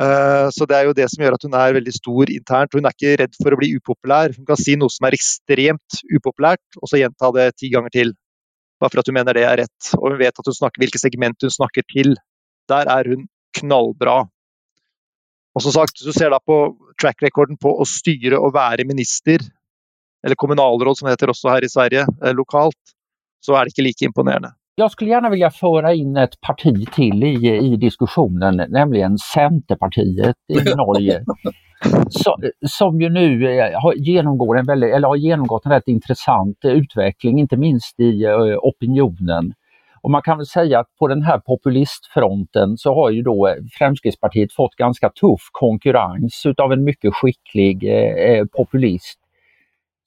Eh, 0.00 0.48
så 0.48 0.64
det 0.64 0.76
er 0.76 0.86
jo 0.88 0.94
det 0.96 1.08
som 1.12 1.20
gjør 1.20 1.36
at 1.36 1.44
hun 1.44 1.54
er 1.58 1.76
veldig 1.76 1.92
stor 1.92 2.32
internt. 2.32 2.74
Hun 2.74 2.88
er 2.88 2.94
ikke 2.96 3.16
redd 3.20 3.36
for 3.36 3.52
å 3.52 3.58
bli 3.60 3.74
upopulær. 3.76 4.32
Hun 4.36 4.48
kan 4.48 4.60
si 4.60 4.76
noe 4.80 4.92
som 4.92 5.06
er 5.06 5.16
ekstremt 5.16 6.02
upopulært, 6.08 6.64
og 6.80 6.88
så 6.88 7.00
gjenta 7.02 7.32
det 7.36 7.50
ti 7.60 7.72
ganger 7.72 7.92
til. 7.92 8.14
Bare 8.80 8.90
for 8.90 9.02
at 9.02 9.10
hun 9.10 9.18
mener 9.18 9.36
det 9.36 9.44
er 9.46 9.60
rett. 9.62 9.90
Og 10.00 10.14
hun 10.14 10.20
vet 10.22 10.38
at 10.38 10.48
hun 10.48 10.56
snakker, 10.56 10.80
hvilket 10.82 11.04
segment 11.04 11.44
hun 11.44 11.52
snakker 11.52 11.84
til. 11.92 12.16
Der 12.72 12.88
er 12.88 13.12
hun 13.12 13.28
knallbra. 13.58 14.22
Og 15.52 15.64
som 15.64 15.74
sagt, 15.74 16.00
du 16.00 16.12
ser 16.16 16.32
da 16.32 16.40
på 16.40 16.56
track 17.00 17.20
recorden 17.20 17.58
på 17.60 17.74
å 17.76 17.84
styre 17.84 18.40
og 18.40 18.54
være 18.56 18.88
minister, 18.88 19.44
eller 20.24 20.38
kommunalråd 20.38 20.96
som 20.96 21.08
det 21.08 21.18
heter 21.18 21.32
også 21.34 21.50
her 21.52 21.66
i 21.66 21.70
Sverige, 21.70 22.06
eh, 22.22 22.32
lokalt, 22.32 22.96
så 23.44 23.58
er 23.58 23.66
det 23.66 23.74
ikke 23.74 23.84
like 23.84 24.06
imponerende. 24.08 24.54
Jag 24.74 24.90
skulle 24.90 25.10
gärna 25.10 25.30
vilja 25.30 25.50
föra 25.50 25.94
in 25.94 26.16
ett 26.16 26.40
parti 26.40 26.92
till 26.92 27.24
i, 27.24 27.58
i 27.58 27.76
diskussionen, 27.76 28.64
nämligen 28.68 29.18
Centerpartiet 29.18 30.36
i 30.48 30.54
Norge. 30.76 31.24
Så, 32.08 32.36
som 32.66 33.00
ju 33.00 33.08
nu 33.08 33.58
eh, 33.58 33.80
har, 33.80 33.94
genomgår 33.94 34.58
en 34.58 34.66
väldigt, 34.66 34.94
eller 34.94 35.08
har 35.08 35.16
genomgått 35.16 35.66
en 35.66 35.72
rätt 35.72 35.88
intressant 35.88 36.58
utveckling, 36.64 37.38
inte 37.38 37.56
minst 37.56 38.00
i 38.00 38.26
uh, 38.26 38.56
opinionen. 38.58 39.54
Och 40.02 40.10
man 40.10 40.22
kan 40.22 40.36
väl 40.36 40.46
säga 40.46 40.80
att 40.80 40.86
på 40.98 41.08
den 41.08 41.22
här 41.22 41.38
populistfronten 41.38 42.76
så 42.76 42.94
har 42.94 43.10
ju 43.10 43.22
då 43.22 43.56
Fremskrittspartiet 43.78 44.52
fått 44.52 44.74
ganska 44.76 45.08
tuff 45.08 45.48
konkurrens 45.52 46.42
utav 46.46 46.72
en 46.72 46.84
mycket 46.84 47.14
skicklig 47.14 47.84
eh, 47.84 48.44
populist 48.44 49.18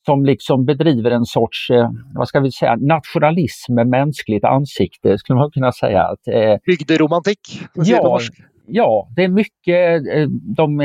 som 0.05 0.25
liksom 0.25 0.65
bedriver 0.65 1.11
en 1.11 1.25
sorts, 1.25 1.69
eh, 1.69 1.89
vad 2.13 2.27
ska 2.27 2.39
vi 2.39 2.51
säga, 2.51 2.75
nationalism 2.75 3.73
med 3.73 3.87
mänskligt 3.87 4.43
ansikte 4.43 5.17
skulle 5.17 5.39
man 5.39 5.51
kunna 5.51 5.71
säga. 5.71 6.03
Att, 6.03 6.27
eh, 6.27 6.55
Bygderomantik? 6.65 7.39
Ja, 7.73 8.19
ja, 8.67 9.07
det 9.15 9.23
är 9.23 9.27
mycket 9.27 10.07
eh, 10.15 10.27
de, 10.57 10.77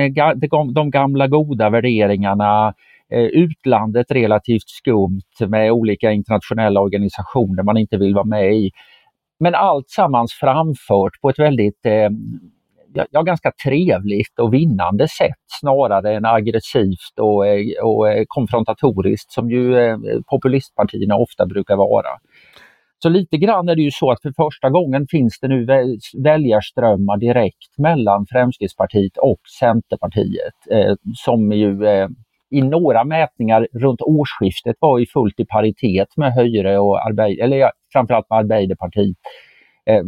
de, 0.50 0.74
de 0.74 0.90
gamla 0.90 1.28
goda 1.28 1.70
värderingarna, 1.70 2.74
eh, 3.12 3.24
utlandet 3.24 4.10
relativt 4.10 4.68
skumt 4.68 5.48
med 5.48 5.72
olika 5.72 6.12
internationella 6.12 6.80
organisationer 6.80 7.62
man 7.62 7.76
inte 7.76 7.96
vill 7.96 8.14
vara 8.14 8.24
med 8.24 8.54
i. 8.54 8.70
Men 9.40 9.54
allt 9.54 9.90
sammans 9.90 10.32
framfört 10.32 11.20
på 11.22 11.30
ett 11.30 11.38
väldigt 11.38 11.86
eh, 11.86 12.10
ja, 13.10 13.22
ganska 13.22 13.52
trevligt 13.64 14.38
och 14.38 14.54
vinnande 14.54 15.08
sätt 15.08 15.44
snarare 15.60 16.14
än 16.14 16.24
aggressivt 16.24 17.18
och, 17.20 17.46
eh, 17.46 17.84
och 17.84 18.10
eh, 18.10 18.24
konfrontatoriskt 18.28 19.32
som 19.32 19.50
ju 19.50 19.78
eh, 19.78 19.98
populistpartierna 20.30 21.16
ofta 21.16 21.46
brukar 21.46 21.76
vara. 21.76 22.08
Så 23.02 23.08
lite 23.08 23.36
grann 23.36 23.68
är 23.68 23.76
det 23.76 23.82
ju 23.82 23.90
så 23.90 24.10
att 24.10 24.22
för 24.22 24.32
första 24.36 24.70
gången 24.70 25.06
finns 25.10 25.38
det 25.40 25.48
nu 25.48 25.66
väljarströmmar 26.24 27.16
direkt 27.16 27.78
mellan 27.78 28.26
Fremskrittspartiet 28.26 29.16
och 29.16 29.40
Centerpartiet 29.60 30.54
eh, 30.70 30.94
som 31.14 31.52
ju 31.52 31.86
eh, 31.86 32.08
i 32.50 32.62
några 32.62 33.04
mätningar 33.04 33.68
runt 33.72 34.00
årsskiftet 34.00 34.76
var 34.80 34.98
i 34.98 35.06
fullt 35.06 35.40
i 35.40 35.46
paritet 35.46 36.08
med 36.16 36.32
Höjre 36.32 36.78
och 36.78 37.06
Arbeid, 37.06 37.40
eller 37.40 37.56
ja, 37.56 37.72
framförallt 37.92 38.30
med 38.30 38.38
Arbeiderpartiet 38.38 39.16
eh, 39.16 39.49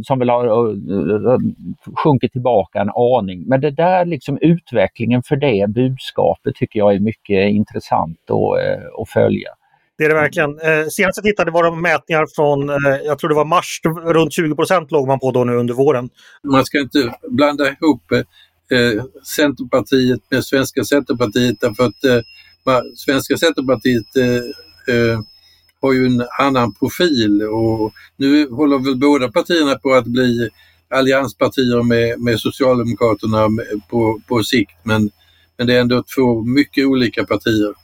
som 0.04 0.18
väl 0.18 0.28
har 0.28 0.70
uh, 0.70 1.38
sjunkit 2.04 2.32
tillbaka 2.32 2.80
en 2.80 2.90
aning. 2.90 3.44
Men 3.46 3.60
det 3.60 3.70
där 3.70 4.04
liksom 4.04 4.38
utvecklingen 4.40 5.22
för 5.22 5.36
det 5.36 5.70
budskapet 5.70 6.54
tycker 6.54 6.78
jag 6.78 6.94
är 6.94 7.00
mycket 7.00 7.50
intressant 7.50 8.18
att, 8.30 9.00
att 9.00 9.08
följa. 9.08 9.48
Det 9.98 10.04
är 10.04 10.08
det 10.08 10.14
verkligen. 10.14 10.50
Eh, 10.50 10.86
senast 10.88 11.16
jag 11.16 11.24
tittade 11.24 11.50
var 11.50 11.64
det 11.64 11.76
mätningar 11.76 12.26
från, 12.36 12.70
eh, 12.70 13.00
jag 13.04 13.18
tror 13.18 13.28
det 13.28 13.34
var 13.34 13.44
mars, 13.44 13.80
runt 14.04 14.32
20 14.32 14.54
procent 14.54 14.90
låg 14.90 15.06
man 15.06 15.18
på 15.18 15.30
då 15.30 15.44
nu 15.44 15.56
under 15.56 15.74
våren. 15.74 16.08
Man 16.52 16.64
ska 16.64 16.78
inte 16.78 17.14
blanda 17.30 17.64
ihop 17.68 18.12
eh, 18.12 19.04
Centerpartiet 19.36 20.20
med 20.30 20.44
Svenska 20.44 20.84
Centerpartiet 20.84 21.60
därför 21.60 21.84
att 21.84 22.04
eh, 22.04 22.82
Svenska 22.96 23.36
Centerpartiet 23.36 24.16
eh, 24.16 24.94
eh, 24.94 25.20
har 25.82 25.92
ju 25.92 26.06
en 26.06 26.26
annan 26.38 26.74
profil 26.74 27.42
och 27.42 27.92
nu 28.16 28.48
håller 28.50 28.78
väl 28.78 28.96
båda 28.96 29.32
partierna 29.32 29.74
på 29.74 29.92
att 29.92 30.06
bli 30.06 30.50
allianspartier 30.90 31.82
med, 31.82 32.20
med 32.20 32.40
Socialdemokraterna 32.40 33.48
på, 33.90 34.20
på 34.28 34.42
sikt 34.42 34.76
men, 34.82 35.10
men 35.58 35.66
det 35.66 35.74
är 35.74 35.80
ändå 35.80 36.04
två 36.16 36.42
mycket 36.42 36.86
olika 36.86 37.24
partier. 37.24 37.81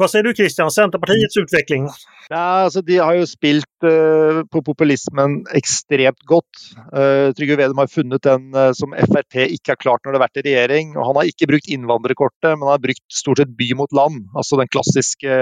Vad 0.00 0.10
säger 0.10 0.22
du 0.22 0.34
Christian, 0.34 0.70
Centerpartiets 0.70 1.36
mm. 1.36 1.44
utveckling? 1.44 1.88
Ja, 2.28 2.36
alltså, 2.36 2.82
de 2.82 2.98
har 2.98 3.14
ju 3.14 3.26
spilt 3.26 3.84
uh, 3.84 4.44
på 4.44 4.62
populismen 4.62 5.30
extremt 5.54 6.22
gott. 6.24 6.54
Uh, 6.96 7.32
Trygve 7.32 7.56
Vedum 7.56 7.78
har 7.78 7.86
funnet 7.86 8.22
den 8.22 8.54
uh, 8.54 8.72
som 8.72 8.92
Frp 8.92 9.34
inte 9.34 9.70
har 9.70 9.76
klart 9.76 10.00
när 10.04 10.12
det 10.12 10.18
har 10.18 10.20
varit 10.20 10.36
i 10.36 10.42
regering. 10.42 10.96
Och 10.96 11.06
han 11.06 11.16
har 11.16 11.24
inte 11.24 11.46
brukt 11.46 11.68
invandrarkortet, 11.68 12.50
men 12.50 12.58
han 12.58 12.68
har 12.68 12.78
brukt 12.78 13.12
stort 13.12 13.38
sett 13.38 13.56
by 13.56 13.74
mot 13.74 13.92
land. 13.92 14.28
Alltså 14.34 14.56
den 14.56 14.68
klassiska 14.68 15.34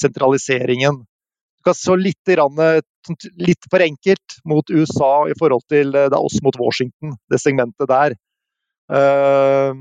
centraliseringen. 0.00 0.94
Du 1.56 1.62
kan 1.64 1.74
så 1.74 1.96
lite, 1.96 2.36
rann, 2.36 2.82
lite 3.36 3.68
för 3.70 3.80
enkelt 3.80 4.28
mot 4.44 4.70
USA 4.70 5.28
i 5.28 5.32
förhållande 5.38 5.68
till 5.68 5.92
det 5.92 6.16
oss 6.16 6.42
mot 6.42 6.58
Washington, 6.58 7.16
det 7.30 7.38
segmentet 7.38 7.88
där. 7.88 8.10
Uh, 8.92 9.74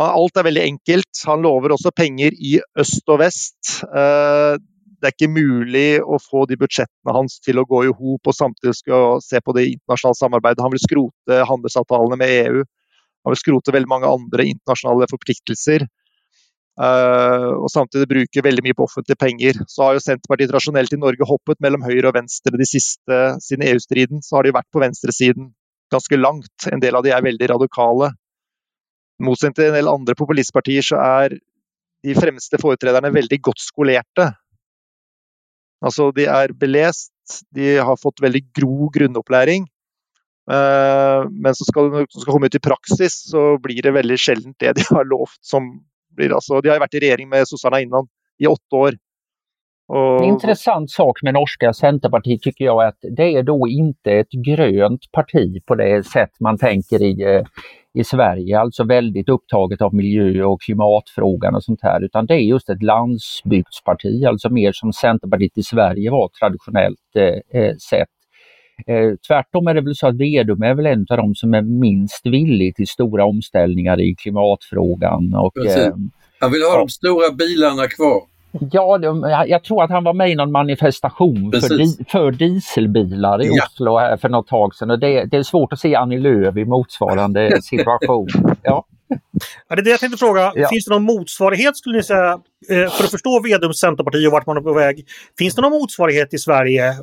Alt 0.00 0.38
er 0.40 0.46
veldig 0.46 0.62
enkelt. 0.64 1.22
Han 1.28 1.42
lover 1.44 1.74
også 1.74 1.92
penger 1.94 2.32
i 2.32 2.56
øst 2.80 3.08
og 3.12 3.20
vest. 3.20 3.82
Eh, 3.84 4.56
det 5.02 5.08
er 5.08 5.16
ikke 5.16 5.34
mulig 5.34 5.98
å 6.00 6.16
få 6.22 6.44
de 6.48 6.56
budsjettene 6.60 7.14
hans 7.16 7.40
til 7.42 7.58
å 7.58 7.66
gå 7.68 7.82
i 7.84 7.90
hop 7.90 8.30
og 8.30 8.36
samtidig 8.36 8.76
skal 8.78 9.18
se 9.24 9.40
på 9.42 9.54
det 9.56 9.66
internasjonale 9.72 10.20
samarbeidet. 10.20 10.62
Han 10.62 10.72
vil 10.72 10.84
skrote 10.84 11.40
handelsavtalene 11.48 12.20
med 12.20 12.36
EU. 12.36 12.62
Han 13.26 13.34
vil 13.34 13.40
skrote 13.42 13.74
veldig 13.74 13.90
mange 13.90 14.08
andre 14.08 14.46
internasjonale 14.54 15.10
forpliktelser. 15.10 15.84
Eh, 16.80 17.50
og 17.52 17.68
samtidig 17.68 18.08
bruke 18.08 18.46
veldig 18.46 18.64
mye 18.64 18.78
på 18.78 18.86
offentlige 18.86 19.20
penger. 19.20 19.60
Så 19.68 19.84
har 19.84 19.98
jo 19.98 20.06
Senterpartiet 20.06 20.54
tradisjonelt 20.54 20.96
i 20.96 21.02
Norge 21.02 21.28
hoppet 21.28 21.60
mellom 21.60 21.84
høyre 21.84 22.08
og 22.08 22.16
venstre 22.16 22.56
de 22.56 22.70
siste 22.70 23.20
siden 23.44 23.66
EU-striden. 23.68 24.24
Så 24.24 24.38
har 24.38 24.48
de 24.48 24.56
vært 24.56 24.70
på 24.72 24.80
venstresiden 24.80 25.52
ganske 25.92 26.16
langt. 26.16 26.70
En 26.72 26.80
del 26.80 26.96
av 26.96 27.04
de 27.04 27.12
er 27.12 27.26
veldig 27.26 27.52
radikale 27.52 28.14
motsetning 29.24 29.56
til 29.58 29.70
en 29.70 29.78
del 29.78 29.90
andre 29.90 30.16
populistpartier, 30.18 30.84
så 30.84 31.00
er 31.02 31.36
de 32.02 32.14
fremste 32.18 32.58
foretrederne 32.60 33.12
veldig 33.14 33.38
godt 33.46 33.62
skolerte. 33.62 34.32
Altså, 35.82 36.10
de 36.14 36.26
er 36.30 36.54
belest, 36.58 37.12
de 37.54 37.76
har 37.78 37.98
fått 38.00 38.22
veldig 38.22 38.42
gro 38.54 38.90
grunnopplæring. 38.94 39.66
Eh, 40.50 41.20
men 41.30 41.54
så 41.54 41.66
skal, 41.68 41.90
når 41.90 42.06
de 42.06 42.20
skal 42.20 42.34
komme 42.34 42.50
ut 42.50 42.58
i 42.58 42.62
praksis, 42.62 43.20
så 43.30 43.56
blir 43.62 43.82
det 43.86 43.94
veldig 43.94 44.18
sjelden 44.18 44.56
det 44.62 44.76
de 44.78 44.86
har 44.90 45.06
lovt. 45.06 45.38
Som 45.46 45.70
blir, 46.16 46.34
altså, 46.34 46.60
de 46.62 46.72
har 46.72 46.82
vært 46.82 46.98
i 46.98 47.04
regjering 47.06 47.30
med 47.30 47.48
sossarna 47.50 47.82
innan 47.82 48.10
i 48.42 48.50
åtte 48.50 48.84
år. 48.86 49.00
En 49.92 50.24
intressant 50.24 50.90
sak 50.90 51.18
med 51.22 51.34
norska 51.34 51.72
Centerpartiet 51.72 52.42
tycker 52.42 52.64
jag 52.64 52.82
är 52.84 52.88
att 52.88 53.04
det 53.16 53.34
är 53.34 53.42
då 53.42 53.68
inte 53.68 54.12
ett 54.12 54.30
grönt 54.30 55.12
parti 55.12 55.66
på 55.66 55.74
det 55.74 56.06
sätt 56.06 56.30
man 56.40 56.58
tänker 56.58 57.02
i, 57.02 57.22
eh, 57.22 57.44
i 57.94 58.04
Sverige, 58.04 58.58
alltså 58.58 58.84
väldigt 58.84 59.28
upptaget 59.28 59.82
av 59.82 59.94
miljö 59.94 60.44
och 60.44 60.62
klimatfrågan 60.62 61.54
och 61.54 61.64
sånt 61.64 61.82
här, 61.82 62.04
utan 62.04 62.26
det 62.26 62.34
är 62.34 62.38
just 62.38 62.68
ett 62.68 62.82
landsbygdsparti, 62.82 64.24
alltså 64.24 64.50
mer 64.50 64.72
som 64.72 64.92
Centerpartiet 64.92 65.58
i 65.58 65.62
Sverige 65.62 66.10
var 66.10 66.30
traditionellt 66.40 67.16
eh, 67.16 67.60
eh 67.62 67.76
sett. 67.76 68.08
Eh, 68.86 69.16
tvärtom 69.28 69.66
är 69.66 69.74
det 69.74 69.80
väl 69.80 69.96
så 69.96 70.06
att 70.06 70.16
Vedum 70.16 70.62
är 70.62 70.74
väl 70.74 70.86
en 70.86 71.06
av 71.10 71.16
de 71.16 71.34
som 71.34 71.54
är 71.54 71.62
minst 71.62 72.26
villig 72.26 72.76
till 72.76 72.86
stora 72.86 73.24
omställningar 73.24 74.00
i 74.00 74.14
klimatfrågan. 74.14 75.34
Och, 75.34 75.66
eh, 75.66 75.94
Han 76.40 76.52
vill 76.52 76.62
ha 76.62 76.72
ja. 76.72 76.78
de 76.78 76.88
stora 76.88 77.32
bilarna 77.32 77.86
kvar. 77.86 78.31
Ja, 78.70 78.98
jag 79.46 79.64
tror 79.64 79.84
att 79.84 79.90
han 79.90 80.04
var 80.04 80.14
med 80.14 80.30
i 80.30 80.34
någon 80.34 80.52
manifestation 80.52 81.52
för, 81.52 81.78
di 81.78 82.04
för, 82.08 82.30
dieselbilar 82.30 83.42
i 83.42 83.46
ja. 83.46 83.64
Oslo 83.66 83.98
här 83.98 84.16
för 84.16 84.28
något 84.28 84.46
tag 84.46 84.74
sedan. 84.74 84.90
Och 84.90 84.98
det, 84.98 85.24
det, 85.24 85.36
är 85.36 85.42
svårt 85.42 85.72
att 85.72 85.80
se 85.80 85.94
Annie 85.94 86.18
Lööf 86.18 86.56
i 86.56 86.64
motsvarande 86.64 87.62
situation. 87.62 88.28
Ja. 88.62 88.86
Ja, 89.68 89.76
det 89.76 89.80
är 89.80 89.84
det 89.84 89.90
jag 89.90 90.00
tänkte 90.00 90.18
fråga. 90.18 90.52
Ja. 90.54 90.68
Finns 90.68 90.84
det 90.84 90.94
någon 90.94 91.02
motsvarighet 91.02 91.76
skulle 91.76 91.96
ni 91.96 92.02
säga, 92.02 92.32
eh, 92.70 92.90
för 92.90 93.04
att 93.04 93.10
förstå 93.10 93.40
Vedums 93.40 93.78
Centerparti 93.78 94.26
och 94.26 94.32
vart 94.32 94.46
man 94.46 94.56
är 94.56 94.60
på 94.60 94.72
väg. 94.72 95.04
Finns 95.38 95.54
det 95.54 95.62
någon 95.62 95.72
motsvarighet 95.72 96.34
i 96.34 96.38
Sverige 96.38 96.94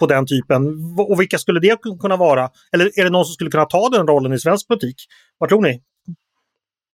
på 0.00 0.06
den 0.06 0.26
typen? 0.26 0.66
Och 0.98 1.20
vilka 1.20 1.38
skulle 1.38 1.60
det 1.60 1.78
kunna 2.00 2.16
vara? 2.16 2.50
Eller 2.72 3.00
är 3.00 3.04
det 3.04 3.10
någon 3.10 3.24
som 3.24 3.32
skulle 3.32 3.50
kunna 3.50 3.64
ta 3.64 3.88
den 3.88 4.06
rollen 4.06 4.32
i 4.32 4.38
svensk 4.38 4.68
politik? 4.68 4.96
Vad 5.38 5.48
tror 5.48 5.62
ni? 5.62 5.82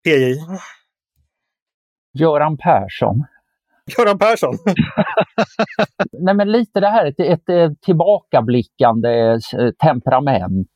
PJ? 0.05 0.35
Göran 2.13 2.57
Persson. 2.57 3.25
Göran 3.97 4.17
Persson? 4.19 4.53
Nej 6.11 6.35
men 6.35 6.51
lite 6.51 6.79
det 6.79 6.87
här, 6.87 7.05
ett, 7.05 7.19
ett, 7.49 7.81
tillbakablickande 7.81 9.09
eh, 9.31 9.71
temperament 9.83 10.67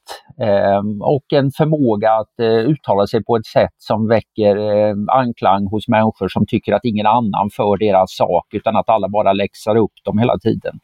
eh, 0.42 0.82
och 1.02 1.34
en 1.34 1.52
förmåga 1.52 2.12
att 2.12 2.40
eh, 2.40 2.48
uttala 2.48 3.08
sig 3.08 3.24
på 3.24 3.36
ett 3.36 3.46
sätt 3.46 3.76
som 3.78 4.08
väcker 4.08 4.58
eh, 4.58 4.96
anklang 5.08 5.68
hos 5.68 5.88
människor 5.88 6.28
som 6.28 6.46
tycker 6.48 6.74
att 6.74 6.86
ingen 6.86 7.06
annan 7.06 7.50
för 7.56 7.78
deras 7.78 8.16
sak 8.16 8.48
utan 8.54 8.76
att 8.76 8.90
alla 8.90 9.10
bara 9.10 9.34
läxar 9.34 9.76
upp 9.76 9.94
dem 10.04 10.18
hela 10.18 10.38
tiden. 10.38 10.80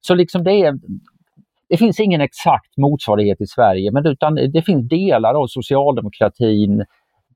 Så 0.00 0.14
liksom 0.14 0.44
det 0.44 0.52
är 0.52 0.78
det 1.68 1.76
finns 1.76 2.00
ingen 2.00 2.20
exakt 2.20 2.76
motsvarighet 2.76 3.40
i 3.40 3.46
Sverige, 3.46 3.92
men 3.92 4.06
utan 4.06 4.34
det 4.34 4.62
finns 4.62 4.88
delar 4.88 5.34
av 5.34 5.46
socialdemokratin 5.46 6.84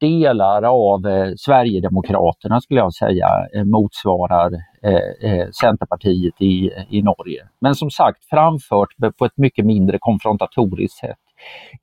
delar 0.05 0.63
av 0.63 1.07
eh, 1.07 1.33
Sverigedemokraterna 1.37 2.61
skulle 2.61 2.81
jag 2.81 2.95
säga 2.95 3.29
eh, 3.55 3.65
motsvarar 3.65 4.53
eh, 4.83 5.31
eh, 5.31 5.49
Centerpartiet 5.63 6.35
i, 6.41 6.71
i 6.91 7.03
Norge. 7.03 7.49
Men 7.61 7.75
som 7.75 7.91
sagt 7.91 8.25
framfört 8.25 8.89
på 9.19 9.25
ett 9.25 9.37
mycket 9.37 9.67
mindre 9.67 9.99
konfrontatoriskt 10.01 10.99
sätt. 10.99 11.19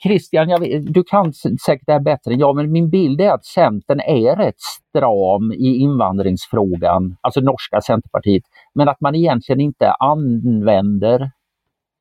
Christian, 0.03 0.49
jag, 0.49 0.61
du 0.93 1.03
kan 1.03 1.33
säkert 1.65 1.85
det 1.85 1.93
här 1.93 1.99
bättre 1.99 2.33
än 2.33 2.39
jag, 2.39 2.55
men 2.55 2.71
min 2.71 2.89
bild 2.89 3.21
är 3.21 3.31
att 3.31 3.45
Centern 3.45 3.99
är 3.99 4.35
rätt 4.35 4.59
stram 4.59 5.51
i 5.51 5.77
invandringsfrågan, 5.77 7.15
alltså 7.21 7.41
norska 7.41 7.81
Centerpartiet, 7.81 8.43
men 8.75 8.89
att 8.89 9.01
man 9.01 9.15
egentligen 9.15 9.61
inte 9.61 9.91
använder 9.91 11.31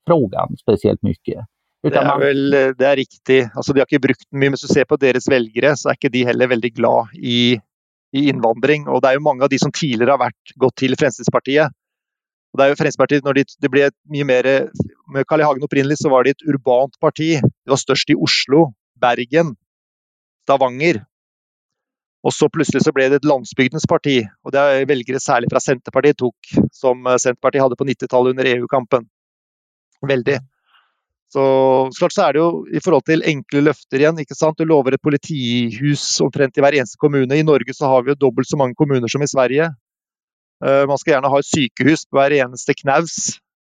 frågan 0.07 0.57
speciellt 0.63 1.03
mycket. 1.03 1.39
Det 1.81 1.97
er, 1.97 2.13
vel, 2.21 2.55
det 2.77 2.85
er 2.85 2.99
riktig. 2.99 3.39
Altså, 3.57 3.73
de 3.73 3.81
har 3.81 3.89
ikke 3.89 4.03
brukt 4.05 4.27
den 4.27 4.37
mye, 4.37 4.51
men 4.51 4.59
hvis 4.59 4.67
du 4.67 4.73
ser 4.75 4.85
på 4.89 4.99
deres 5.01 5.29
velgere, 5.33 5.73
så 5.81 5.89
er 5.89 5.97
ikke 5.97 6.13
de 6.13 6.27
heller 6.29 6.51
veldig 6.51 6.71
glad 6.77 7.15
i, 7.17 7.57
i 8.13 8.25
innvandring. 8.29 8.85
Og 8.93 9.01
det 9.01 9.11
er 9.11 9.17
jo 9.17 9.25
mange 9.25 9.47
av 9.47 9.53
de 9.53 9.61
som 9.63 9.73
tidligere 9.73 10.13
har 10.13 10.21
vært, 10.21 10.53
gått 10.61 10.77
til 10.83 10.97
Fremskrittspartiet. 11.01 11.73
Og 12.53 12.61
det 12.61 12.67
er 12.67 12.73
jo 12.73 12.79
Fremskrittspartiet, 12.83 13.25
når 13.25 13.39
de, 13.39 13.47
det 13.65 13.73
ble 13.73 13.89
mye 14.13 14.29
mer 14.29 14.51
Med 15.15 15.25
Carl 15.31 15.41
I. 15.41 15.47
Hagen 15.49 15.65
opprinnelig 15.65 16.03
så 16.03 16.13
var 16.13 16.27
de 16.27 16.35
et 16.35 16.45
urbant 16.51 17.01
parti. 17.01 17.33
Det 17.41 17.73
var 17.73 17.81
størst 17.81 18.13
i 18.13 18.19
Oslo, 18.29 18.67
Bergen, 19.01 19.55
Stavanger. 20.45 21.01
Og 22.21 22.37
så 22.37 22.51
plutselig 22.53 22.85
så 22.85 22.93
ble 22.93 23.09
det 23.09 23.23
et 23.23 23.29
landsbygdens 23.29 23.89
parti. 23.89 24.21
Og 24.45 24.53
det 24.53 24.61
er 24.61 24.89
velgere 24.91 25.23
særlig 25.23 25.49
fra 25.49 25.63
Senterpartiet 25.65 26.21
tok, 26.21 26.55
som 26.77 27.09
Senterpartiet 27.17 27.65
hadde 27.65 27.81
på 27.81 27.89
90-tallet 27.89 28.37
under 28.37 28.51
EU-kampen. 28.53 29.09
Veldig. 30.05 30.41
Så, 31.31 31.43
klart 31.95 32.15
så 32.15 32.25
er 32.27 32.35
det 32.35 32.41
jo 32.41 32.49
i 32.75 32.81
forhold 32.83 33.05
til 33.07 33.23
enkle 33.29 33.63
løfter 33.69 34.03
igjen. 34.03 34.19
ikke 34.19 34.35
sant? 34.35 34.59
Du 34.59 34.67
lover 34.67 34.97
et 34.97 35.03
politihus 35.03 36.03
omtrent 36.25 36.59
i 36.59 36.65
hver 36.65 36.75
eneste 36.81 36.99
kommune. 36.99 37.31
I 37.39 37.47
Norge 37.47 37.75
så 37.77 37.91
har 37.93 38.03
vi 38.03 38.11
jo 38.11 38.19
dobbelt 38.27 38.51
så 38.51 38.59
mange 38.59 38.75
kommuner 38.79 39.11
som 39.11 39.23
i 39.23 39.31
Sverige. 39.31 39.71
Uh, 40.61 40.85
man 40.91 40.99
skal 40.99 41.15
gjerne 41.15 41.31
ha 41.31 41.39
et 41.41 41.49
sykehus 41.49 42.03
på 42.11 42.19
hver 42.19 42.35
eneste 42.41 42.75
knaus. 42.83 43.15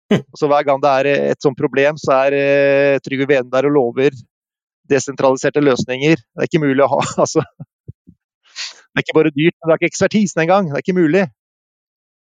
Så 0.40 0.48
hver 0.48 0.64
gang 0.64 0.81
det 0.81 0.88
er 0.88 1.07
et 1.35 1.42
sånt 1.44 1.59
problem, 1.59 1.98
så 2.00 2.14
er 2.24 2.35
uh, 2.35 3.00
Trygve 3.04 3.26
Vedum 3.28 3.50
der 3.52 3.66
og 3.68 3.74
lover 3.74 4.14
desentraliserte 4.88 5.61
løsninger. 5.61 6.16
Det 6.16 6.40
er 6.40 6.48
ikke 6.48 6.62
mulig 6.62 6.81
å 6.87 6.88
ha. 6.94 7.02
altså. 7.24 7.44
Det 8.09 8.96
er 8.96 9.04
ikke 9.04 9.18
bare 9.18 9.35
dyrt, 9.35 9.57
men 9.59 9.68
det 9.68 9.74
er 9.74 9.83
ikke 9.83 9.92
ekspertisen 9.92 10.42
engang. 10.46 10.70
Det 10.70 10.81
er 10.81 10.87
ikke 10.87 10.96
mulig. 10.96 11.26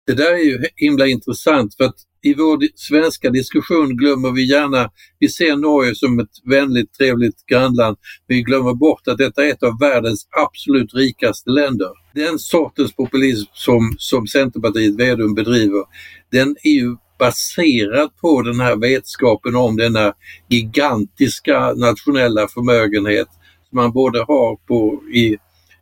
Det 0.06 0.14
där 0.14 0.32
är 0.32 0.44
ju 0.44 0.64
himla 0.76 1.06
intressant 1.06 1.74
för 1.76 1.84
att 1.84 1.96
i 2.22 2.34
vår 2.34 2.58
svenska 2.74 3.30
diskussion 3.30 3.96
glömmer 3.96 4.30
vi 4.30 4.50
gärna, 4.50 4.90
vi 5.18 5.28
ser 5.28 5.56
Norge 5.56 5.94
som 5.94 6.18
ett 6.18 6.30
vänligt 6.44 6.92
trevligt 6.92 7.46
grannland, 7.46 7.96
men 8.28 8.36
vi 8.36 8.42
glömmer 8.42 8.74
bort 8.74 9.08
att 9.08 9.18
detta 9.18 9.44
är 9.44 9.50
ett 9.50 9.62
av 9.62 9.78
världens 9.80 10.26
absolut 10.30 10.94
rikaste 10.94 11.50
länder. 11.50 11.88
Den 12.14 12.38
sortens 12.38 12.92
populism 12.92 13.50
som, 13.52 13.94
som 13.98 14.26
Centerpartiet 14.26 15.00
Vedum 15.00 15.34
bedriver, 15.34 15.84
den 16.32 16.56
är 16.62 16.70
ju 16.70 16.96
baserad 17.18 18.10
på 18.20 18.42
den 18.42 18.60
här 18.60 18.76
vetskapen 18.76 19.56
om 19.56 19.76
denna 19.76 20.12
gigantiska 20.48 21.72
nationella 21.72 22.48
förmögenhet 22.48 23.28
som 23.68 23.76
man 23.76 23.92
både 23.92 24.18
har 24.18 24.56
på, 24.66 25.02
i, 25.14 25.36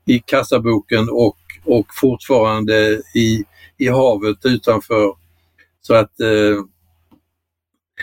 i 0.07 0.19
kassaboken 0.19 1.09
och, 1.11 1.37
och 1.65 1.87
fortfarande 2.01 3.03
i, 3.15 3.45
i 3.79 3.89
havet 3.89 4.45
utanför. 4.45 5.13
Så 5.81 5.95
att 5.95 6.21
eh, 6.21 6.65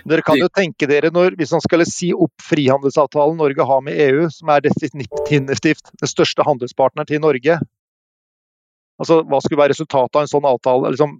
Dere 0.05 0.21
kan 0.21 0.37
jo 0.39 0.47
tenke 0.47 0.87
dere 0.87 1.09
når, 1.11 1.35
Hvis 1.35 1.51
man 1.51 1.61
skulle 1.61 1.85
si 1.85 2.13
opp 2.13 2.43
frihandelsavtalen 2.47 3.37
Norge 3.37 3.65
har 3.67 3.81
med 3.83 3.97
EU, 3.99 4.29
som 4.31 4.49
er 4.49 4.63
definitivt 4.63 5.91
den 5.99 6.07
største 6.07 6.45
handelspartneren 6.47 7.09
til 7.09 7.19
Norge 7.19 7.59
altså 9.01 9.21
Hva 9.25 9.41
skulle 9.41 9.61
være 9.63 9.73
resultatet 9.75 10.15
av 10.15 10.25
en 10.25 10.31
sånn 10.31 10.47
avtale 10.47 10.93
liksom, 10.93 11.17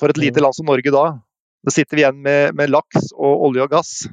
for 0.00 0.12
et 0.12 0.20
lite 0.20 0.40
mm. 0.40 0.44
land 0.44 0.56
som 0.56 0.68
Norge 0.68 0.94
da? 0.94 1.04
Da 1.66 1.74
sitter 1.74 1.96
vi 1.96 2.02
igjen 2.02 2.22
med, 2.22 2.54
med 2.54 2.70
lax 2.70 3.12
och 3.14 3.44
olja 3.46 3.64
och 3.64 3.70
gas. 3.70 4.08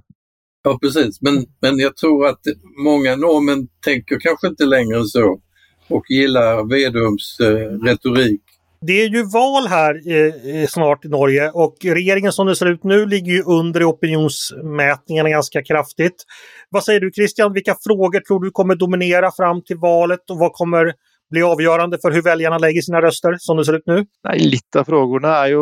Ja 0.64 0.78
precis, 0.82 1.22
men, 1.22 1.46
men 1.62 1.80
jag 1.80 1.96
tror 1.96 2.28
att 2.28 2.42
många 2.84 3.16
norrmän 3.16 3.68
tänker 3.86 4.20
kanske 4.20 4.48
inte 4.48 4.66
längre 4.66 5.04
så 5.04 5.40
och 5.88 6.06
gillar 6.10 6.70
Vedums 6.70 7.40
eh, 7.40 7.86
retorik. 7.86 8.45
Det 8.88 9.02
är 9.02 9.10
ju 9.10 9.24
val 9.24 9.68
här 9.68 9.96
eh, 10.12 10.68
snart 10.68 11.06
i 11.06 11.08
Norge 11.08 11.52
och 11.52 11.76
regeringen 11.82 12.32
som 12.32 12.48
det 12.48 12.56
ser 12.56 12.66
ut 12.66 12.84
nu 12.84 13.06
ligger 13.06 13.32
ju 13.32 13.44
under 13.44 13.82
i 13.82 13.84
opinionsmätningarna 13.84 15.30
ganska 15.30 15.64
kraftigt. 15.64 16.24
Vad 16.70 16.84
säger 16.84 17.00
du 17.00 17.12
Christian, 17.12 17.54
vilka 17.54 17.76
frågor 17.84 18.20
tror 18.20 18.44
du 18.44 18.52
kommer 18.52 18.76
dominera 18.76 19.32
fram 19.32 19.64
till 19.64 19.78
valet 19.78 20.30
och 20.30 20.38
vad 20.38 20.54
kommer 20.54 20.94
bli 21.32 21.42
avgörande 21.42 21.98
för 22.02 22.12
hur 22.12 22.22
väljarna 22.22 22.58
lägger 22.58 22.82
sina 22.82 23.02
röster 23.02 23.36
som 23.40 23.58
det 23.58 23.66
ser 23.66 23.74
ut 23.74 23.84
nu? 23.86 24.06
Nej, 24.24 24.40
lite 24.40 24.80
av 24.80 24.84
frågorna 24.84 25.28
är 25.28 25.48
ju 25.48 25.60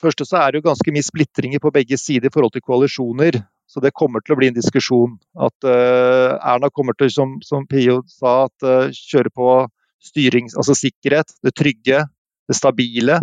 först 0.00 0.26
så 0.26 0.36
är 0.36 0.52
det 0.52 0.58
ju 0.58 0.62
ganska 0.62 0.92
mycket 0.92 1.06
splittring 1.06 1.60
på 1.60 1.70
bägge 1.70 1.98
sidor 1.98 2.26
i 2.26 2.30
förhållande 2.30 2.52
till 2.52 2.62
koalitioner. 2.62 3.42
Så 3.66 3.80
det 3.80 3.90
kommer 3.92 4.18
att 4.18 4.38
bli 4.38 4.48
en 4.48 4.54
diskussion. 4.54 5.18
Att 5.38 5.64
uh, 5.64 6.50
Erna 6.52 6.70
kommer 6.72 6.92
till, 6.92 7.10
som, 7.10 7.38
som 7.42 7.66
Pio 7.66 8.02
sa, 8.06 8.44
att 8.44 8.62
uh, 8.64 8.90
köra 8.92 9.30
på 9.30 9.68
styrning, 10.02 10.48
alltså 10.56 10.74
säkerhet, 10.74 11.26
det 11.42 11.50
trygga 11.50 12.08
det 12.50 12.58
stabile. 12.58 13.20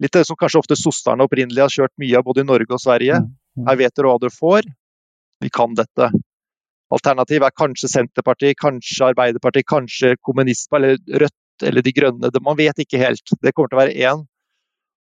Litt 0.00 0.16
det 0.16 0.24
som 0.26 0.38
kanskje 0.40 0.62
ofte 0.62 0.78
sosserne 0.78 1.26
opprinnelig 1.26 1.62
har 1.62 1.72
kjørt 1.72 1.94
mye 2.00 2.18
av 2.18 2.26
både 2.26 2.42
i 2.42 2.48
Norge 2.48 2.74
og 2.74 2.82
Sverige. 2.82 3.20
Mm, 3.20 3.30
mm. 3.60 3.68
Her 3.68 3.80
vet 3.82 3.96
dere 3.96 4.10
hva 4.10 4.20
dere 4.22 4.34
får. 4.34 4.68
Vi 5.44 5.52
kan 5.54 5.76
dette. 5.76 6.10
Alternativ 6.90 7.44
er 7.46 7.54
kanskje 7.54 7.90
Senterpartiet, 7.92 8.58
kanskje 8.58 9.12
Arbeiderpartiet, 9.12 9.68
kanskje 9.70 10.16
kommunisme 10.26 10.80
eller 10.80 10.98
Rødt 11.22 11.66
eller 11.68 11.84
De 11.86 11.92
Grønne. 11.94 12.32
Man 12.42 12.58
vet 12.58 12.82
ikke 12.82 13.00
helt. 13.00 13.36
Det 13.38 13.52
kommer 13.54 13.70
til 13.70 13.78
å 13.78 13.82
være 13.84 13.96
én. 14.10 14.24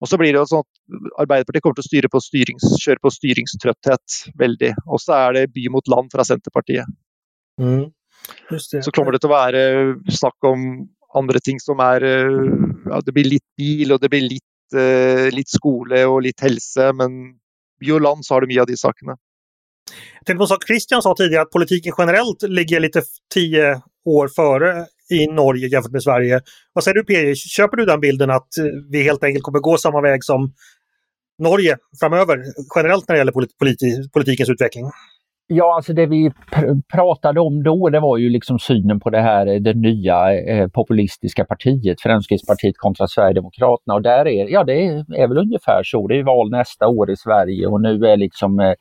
Og 0.02 0.10
så 0.10 0.18
blir 0.20 0.34
det 0.34 0.40
jo 0.40 0.48
sånn 0.50 0.64
at 0.64 1.20
Arbeiderpartiet 1.22 1.64
kommer 1.64 1.78
til 1.78 1.86
å 1.86 1.90
styre 1.90 2.10
på 2.12 2.20
styrings, 2.20 2.66
kjøre 2.82 3.02
på 3.04 3.12
styringstrøtthet 3.14 4.16
veldig. 4.40 4.72
Og 4.90 5.00
så 5.00 5.20
er 5.20 5.38
det 5.38 5.44
by 5.54 5.68
mot 5.72 5.92
land 5.92 6.10
fra 6.12 6.26
Senterpartiet. 6.26 6.90
Mm. 7.60 7.86
Så 8.58 8.92
kommer 8.92 9.14
det 9.14 9.22
til 9.22 9.30
å 9.30 9.36
være 9.36 9.62
snakk 10.12 10.48
om 10.50 10.66
andre 11.14 11.40
ting 11.40 11.60
som 11.60 11.80
er 11.80 12.04
eh, 12.04 12.36
ja, 12.90 13.00
Det 13.00 13.12
blir 13.12 13.28
litt 13.28 13.46
bil, 13.56 13.92
og 13.92 14.00
det 14.00 14.10
blir 14.10 14.26
litt, 14.26 14.74
uh, 14.74 15.28
litt 15.32 15.48
skole 15.48 16.02
og 16.06 16.22
litt 16.26 16.40
helse, 16.42 16.92
men 16.92 17.36
by 17.80 17.92
och 17.92 18.00
land 18.00 18.24
så 18.24 18.34
har 18.34 18.40
det 18.40 18.46
mye 18.46 18.60
av 18.60 18.66
de 18.66 18.76
sakene. 18.76 19.16
Jag 20.18 20.26
tänkte 20.26 20.38
på 20.38 20.46
sak 20.46 20.66
Christian 20.66 21.02
sa 21.02 21.14
tidigare 21.14 21.42
att 21.42 21.50
politiken 21.50 21.92
generellt 21.98 22.42
ligger 22.42 22.80
lite 22.80 23.02
tio 23.34 23.82
år 24.04 24.28
före 24.28 24.86
i 25.10 25.26
Norge 25.26 25.66
jämfört 25.66 25.92
med 25.92 26.02
Sverige. 26.02 26.40
Vad 26.72 26.84
säger 26.84 26.94
du 26.94 27.04
PJ? 27.04 27.34
Köper 27.34 27.76
du 27.76 27.84
den 27.84 28.00
bilden 28.00 28.30
att 28.30 28.58
eh, 28.58 28.64
vi 28.90 29.02
helt 29.02 29.24
enkelt 29.24 29.44
kommer 29.44 29.58
gå 29.58 29.78
samma 29.78 30.00
väg 30.00 30.24
som 30.24 30.52
Norge 31.38 31.76
framöver 32.00 32.44
generellt 32.74 33.08
när 33.08 33.14
det 33.14 33.18
gäller 33.18 33.32
politi 33.58 34.08
politikens 34.12 34.50
utveckling? 34.50 34.84
Ja, 35.48 35.76
alltså 35.76 35.92
det 35.92 36.06
vi 36.06 36.30
pr 36.30 36.82
pratade 36.92 37.40
om 37.40 37.62
då 37.62 37.88
det 37.88 38.00
var 38.00 38.16
ju 38.16 38.30
liksom 38.30 38.58
synen 38.58 39.00
på 39.00 39.10
det 39.10 39.20
här 39.20 39.46
eh, 39.46 39.60
det 39.60 39.74
nya 39.74 40.34
eh, 40.34 40.68
populistiska 40.68 41.44
partiet, 41.44 42.00
Fremskrittspartiet 42.00 42.76
kontra 42.78 43.06
Sverigedemokraterna 43.06 43.94
och 43.94 44.02
där 44.02 44.28
är, 44.28 44.48
ja 44.48 44.64
det 44.64 44.86
är, 44.86 45.14
är 45.16 45.28
väl 45.28 45.38
ungefär 45.38 45.82
så. 45.84 46.08
Det 46.08 46.18
är 46.18 46.22
val 46.22 46.50
nästa 46.50 46.88
år 46.88 47.10
i 47.10 47.16
Sverige 47.16 47.66
och 47.66 47.80
nu 47.80 48.06
är 48.06 48.16
liksom 48.16 48.60
eh, 48.60 48.72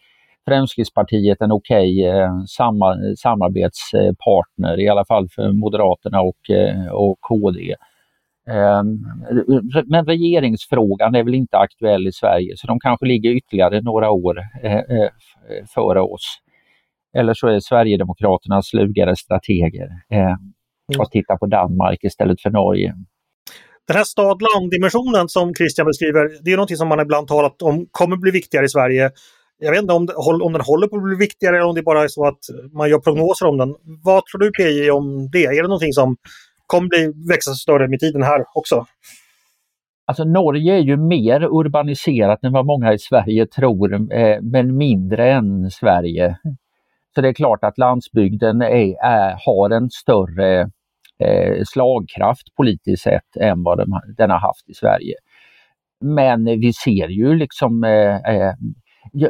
Fremskrittspartiet 0.47 1.41
en 1.41 1.51
okej 1.51 2.05
eh, 2.05 2.13
okay, 2.13 3.09
eh, 3.09 3.15
samarbetspartner, 3.17 4.79
i 4.79 4.89
alla 4.89 5.05
fall 5.05 5.27
för 5.29 5.51
Moderaterna 5.51 6.21
och, 6.21 6.49
eh, 6.49 6.87
och 6.87 7.17
KD. 7.21 7.75
Ehm, 8.47 8.99
men 9.85 10.05
regeringsfrågan 10.05 11.15
är 11.15 11.23
väl 11.23 11.35
inte 11.35 11.57
aktuell 11.57 12.07
i 12.07 12.11
Sverige 12.11 12.53
så 12.57 12.67
de 12.67 12.79
kanske 12.79 13.05
ligger 13.05 13.31
ytterligare 13.31 13.81
några 13.81 14.11
år 14.11 14.39
eh, 14.63 14.75
eh 14.75 15.09
före 15.75 16.01
oss. 16.01 16.41
Eller 17.17 17.33
så 17.33 17.47
är 17.47 17.59
Sverigedemokraterna 17.59 18.61
slugare 18.61 19.15
strateger 19.15 19.87
och 20.87 20.95
mm. 20.95 21.07
tittar 21.11 21.37
på 21.37 21.45
Danmark 21.45 22.03
istället 22.03 22.41
för 22.41 22.49
Norge. 22.49 22.93
Den 23.87 23.97
här 23.97 24.03
stad-land-dimensionen 24.03 25.29
som 25.29 25.53
Christian 25.53 25.87
beskriver, 25.87 26.43
det 26.43 26.51
är 26.51 26.57
något 26.57 26.77
som 26.77 26.87
man 26.87 26.99
ibland 26.99 27.27
talat 27.27 27.61
om 27.61 27.87
kommer 27.91 28.17
bli 28.17 28.31
viktigare 28.31 28.65
i 28.65 28.69
Sverige 28.69 29.11
jag 29.57 29.71
vet 29.71 29.81
inte 29.81 29.93
om, 29.93 30.07
om 30.41 30.53
den 30.53 30.61
håller 30.61 30.87
på 30.87 30.95
att 30.97 31.03
bli 31.03 31.15
viktigare 31.15 31.55
eller 31.55 31.67
om 31.67 31.75
det 31.75 31.83
bara 31.83 32.03
är 32.03 32.07
så 32.07 32.25
att 32.27 32.39
man 32.71 32.89
gör 32.89 32.99
prognoser 32.99 33.45
om 33.45 33.57
den. 33.57 33.75
Vad 34.03 34.25
tror 34.25 34.39
du 34.39 34.51
PJ 34.51 34.91
om 34.91 35.29
det? 35.31 35.45
Är 35.45 35.61
det 35.61 35.67
någonting 35.67 35.93
som 35.93 36.15
kommer 36.67 36.87
bli 36.87 37.13
växa 37.29 37.51
större 37.51 37.87
med 37.87 37.99
tiden 37.99 38.23
här 38.23 38.45
också? 38.53 38.85
Alltså 40.07 40.23
Norge 40.23 40.73
är 40.73 40.79
ju 40.79 40.97
mer 40.97 41.43
urbaniserat 41.43 42.43
än 42.43 42.53
vad 42.53 42.65
många 42.65 42.93
i 42.93 42.99
Sverige 42.99 43.47
tror, 43.47 43.93
eh, 43.93 44.41
men 44.41 44.77
mindre 44.77 45.31
än 45.31 45.71
Sverige. 45.71 46.37
Så 47.15 47.21
det 47.21 47.27
är 47.27 47.33
klart 47.33 47.63
att 47.63 47.77
landsbygden 47.77 48.61
är, 48.61 49.03
är, 49.03 49.35
har 49.45 49.69
en 49.69 49.89
större 49.89 50.61
eh, 51.19 51.63
slagkraft 51.65 52.55
politiskt 52.55 53.03
sett 53.03 53.37
än 53.39 53.63
vad 53.63 53.77
den, 53.77 53.89
den, 54.17 54.29
har 54.29 54.39
haft 54.39 54.69
i 54.69 54.73
Sverige. 54.73 55.15
Men 56.01 56.45
vi 56.45 56.73
ser 56.73 57.07
ju 57.07 57.35
liksom 57.35 57.83
eh, 57.83 58.15
eh 58.15 58.53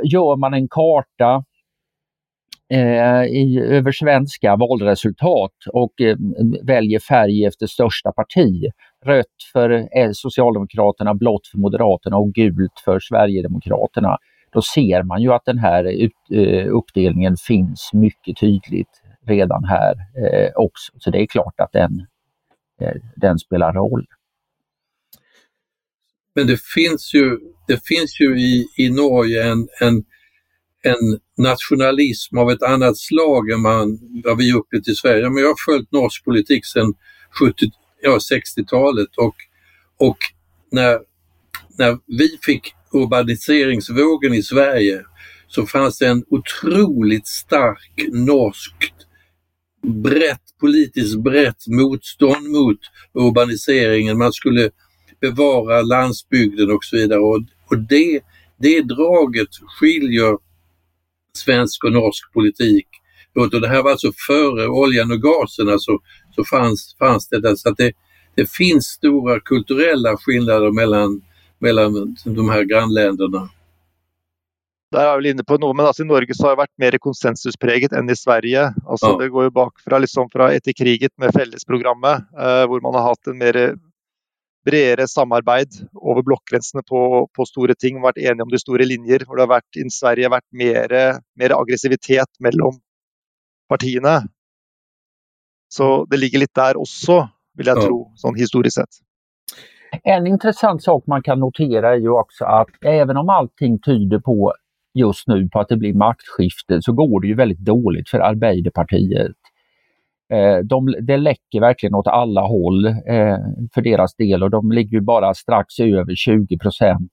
gör 0.04 0.36
man 0.36 0.54
en 0.54 0.68
karta 0.68 1.44
eh, 2.74 3.24
i, 3.24 3.60
över 3.70 3.92
svenska 3.92 4.56
valresultat 4.56 5.52
och 5.74 6.02
eh, 6.02 6.18
väljer 6.64 7.00
färg 7.00 7.46
efter 7.46 7.68
största 7.68 8.12
parti. 8.12 8.66
Rött 9.06 9.26
för 9.54 9.70
eh, 9.98 10.10
Socialdemokraterna, 10.14 11.14
blått 11.14 11.48
för 11.48 11.58
Moderaterna 11.58 12.18
och 12.18 12.34
gult 12.34 12.82
för 12.86 13.00
Sverigedemokraterna. 13.00 14.18
Då 14.56 14.62
ser 14.62 15.04
man 15.04 15.22
ju 15.22 15.34
att 15.34 15.46
den 15.46 15.58
här 15.58 15.84
ut, 15.84 16.12
eh, 16.32 16.68
uppdelningen 16.76 17.38
finns 17.38 17.90
mycket 17.94 18.38
tydligt 18.38 19.02
redan 19.28 19.64
här 19.64 19.94
eh, 19.94 20.52
också. 20.56 20.94
Så 20.98 21.12
det 21.12 21.22
är 21.22 21.28
klart 21.28 21.54
att 21.58 21.72
den, 21.72 22.06
eh, 22.82 22.96
den 23.16 23.40
spelar 23.40 23.74
roll. 23.74 24.06
Men 26.36 26.48
det 26.48 26.62
finns 26.62 27.14
ju, 27.14 27.40
det 27.68 27.88
finns 27.88 28.22
ju 28.22 28.40
i, 28.40 28.68
i 28.78 28.90
Norge 28.90 29.52
en, 29.52 29.68
en, 29.82 29.96
en 30.84 31.20
nationalism 31.38 32.38
av 32.38 32.52
ett 32.52 32.64
annat 32.64 32.98
slag 32.98 33.50
än 33.50 33.62
man, 33.62 34.00
vad 34.24 34.38
vi 34.38 34.54
upplevt 34.54 34.88
i 34.88 34.96
Sverige. 34.96 35.30
Men 35.30 35.44
jag 35.44 35.48
har 35.48 35.74
följt 35.74 35.92
norsk 35.92 36.26
politik 36.26 36.66
sedan 36.66 36.94
70, 37.40 37.66
ja, 38.02 38.18
60-talet 38.34 39.16
och, 39.18 39.36
och 39.98 40.18
när, 40.72 41.00
när 41.78 41.98
vi 42.08 42.38
fick 42.42 42.76
urbaniseringsvågen 42.96 44.34
i 44.34 44.44
Sverige 44.44 45.02
så 45.48 45.66
fanns 45.66 45.98
det 45.98 46.08
en 46.08 46.24
otroligt 46.30 47.28
stark 47.28 48.08
norskt 48.12 48.96
brett, 49.88 50.42
politiskt 50.60 51.24
brett 51.24 51.68
motstånd 51.68 52.50
mot 52.50 52.80
urbaniseringen. 53.14 54.18
Man 54.18 54.34
skulle 54.34 54.70
bevara 55.22 55.82
landsbygden 55.82 56.72
och 56.72 56.84
så 56.84 56.96
vidare. 56.96 57.20
Och, 57.20 57.44
och 57.72 57.80
det, 57.80 58.22
det 58.60 58.82
draget 58.82 59.50
skiljer 59.80 60.38
svensk 61.38 61.84
och 61.84 61.92
norsk 61.92 62.34
politik 62.34 62.88
Och 63.36 63.62
det 63.62 63.68
här 63.68 63.84
var 63.84 63.92
alltså 63.92 64.12
före 64.28 64.68
oljan 64.68 65.12
och 65.12 65.22
gasen, 65.22 65.70
alltså, 65.70 65.92
så 66.36 66.44
fanns, 66.46 66.96
fanns 67.00 67.30
det 67.30 67.42
där. 67.42 67.56
Så 67.56 67.70
att 67.70 67.78
det, 67.78 67.92
det 68.36 68.52
finns 68.52 68.86
stora 68.86 69.40
kulturella 69.40 70.18
skillnader 70.18 70.72
mellan, 70.72 71.22
mellan 71.66 72.16
de 72.24 72.50
här 72.50 72.64
grannländerna. 72.70 73.48
Der 74.94 75.10
er 75.10 75.18
vel 75.18 75.32
inne 75.34 75.44
på 75.44 75.58
noe, 75.60 75.74
men 75.76 75.88
altså 75.90 76.06
I 76.06 76.08
Norge 76.08 76.36
så 76.38 76.46
har 76.46 76.54
det 76.54 76.62
vært 76.62 76.84
mer 76.84 76.96
konsensuspreget 77.02 77.96
enn 77.98 78.08
i 78.12 78.16
Sverige. 78.16 78.70
Altså 78.86 79.12
ja. 79.12 79.18
Det 79.20 79.32
går 79.34 79.50
jo 79.50 79.56
bakfra 79.58 80.00
liksom 80.00 80.30
fra 80.32 80.52
etter 80.56 80.76
krigen 80.78 81.12
med 81.22 81.34
fellesprogrammet, 81.36 82.30
eh, 82.38 82.64
hvor 82.70 82.84
man 82.86 82.96
har 82.96 83.10
hatt 83.10 83.32
en 83.32 83.42
mer 83.42 83.60
bredere 84.66 85.08
samarbeid 85.10 85.76
over 85.94 86.26
blokkgrensene 86.26 86.82
på, 86.88 87.02
på, 87.36 87.46
store 87.50 87.76
ting, 87.78 88.00
vært 88.02 88.22
enige 88.22 88.46
om 88.46 88.54
de 88.54 88.62
store 88.62 88.88
linjer. 88.88 89.26
Hvor 89.26 89.38
det 89.38 89.46
har 89.46 89.54
vært, 89.58 89.82
i 89.82 89.86
Sverige 89.94 90.32
vært 90.34 90.48
mer, 90.64 90.96
mer 91.38 91.58
aggressivitet 91.58 92.32
mellom 92.42 92.80
partiene. 93.70 94.20
Så 95.76 96.06
det 96.10 96.22
ligger 96.22 96.46
litt 96.46 96.56
der 96.56 96.80
også, 96.80 97.26
vill 97.58 97.74
jag 97.74 97.82
ja. 97.82 97.90
tro, 97.90 98.34
historiskt 98.38 98.80
sett. 98.80 99.05
En 100.04 100.28
intressant 100.28 100.84
sak 100.84 101.08
man 101.08 101.24
kan 101.24 101.40
notera 101.40 101.94
är 101.94 102.00
ju 102.00 102.10
också 102.10 102.46
att 102.46 102.70
även 102.86 103.18
om 103.18 103.30
allting 103.30 103.80
tyder 103.80 104.20
på 104.20 104.54
just 104.94 105.28
nu 105.28 105.50
på 105.50 105.60
att 105.60 105.70
det 105.70 105.78
blir 105.78 105.94
maktskifte 105.94 106.82
så 106.82 106.94
går 106.94 107.22
det 107.22 107.28
ju 107.28 107.36
väldigt 107.36 107.60
dåligt 107.60 108.10
för 108.10 108.20
Arbeiderpartiet. 108.20 109.32
Eh, 110.30 110.58
de, 110.58 110.96
det 111.02 111.18
läcker 111.18 111.60
verkligen 111.60 111.96
åt 111.96 112.08
alla 112.08 112.42
håll 112.42 112.86
eh, 112.86 113.38
för 113.74 113.82
deras 113.82 114.16
del 114.16 114.44
och 114.44 114.50
de 114.50 114.72
ligger 114.72 114.98
ju 114.98 115.02
bara 115.02 115.34
strax 115.34 115.80
över 115.80 116.16
20 116.16 116.58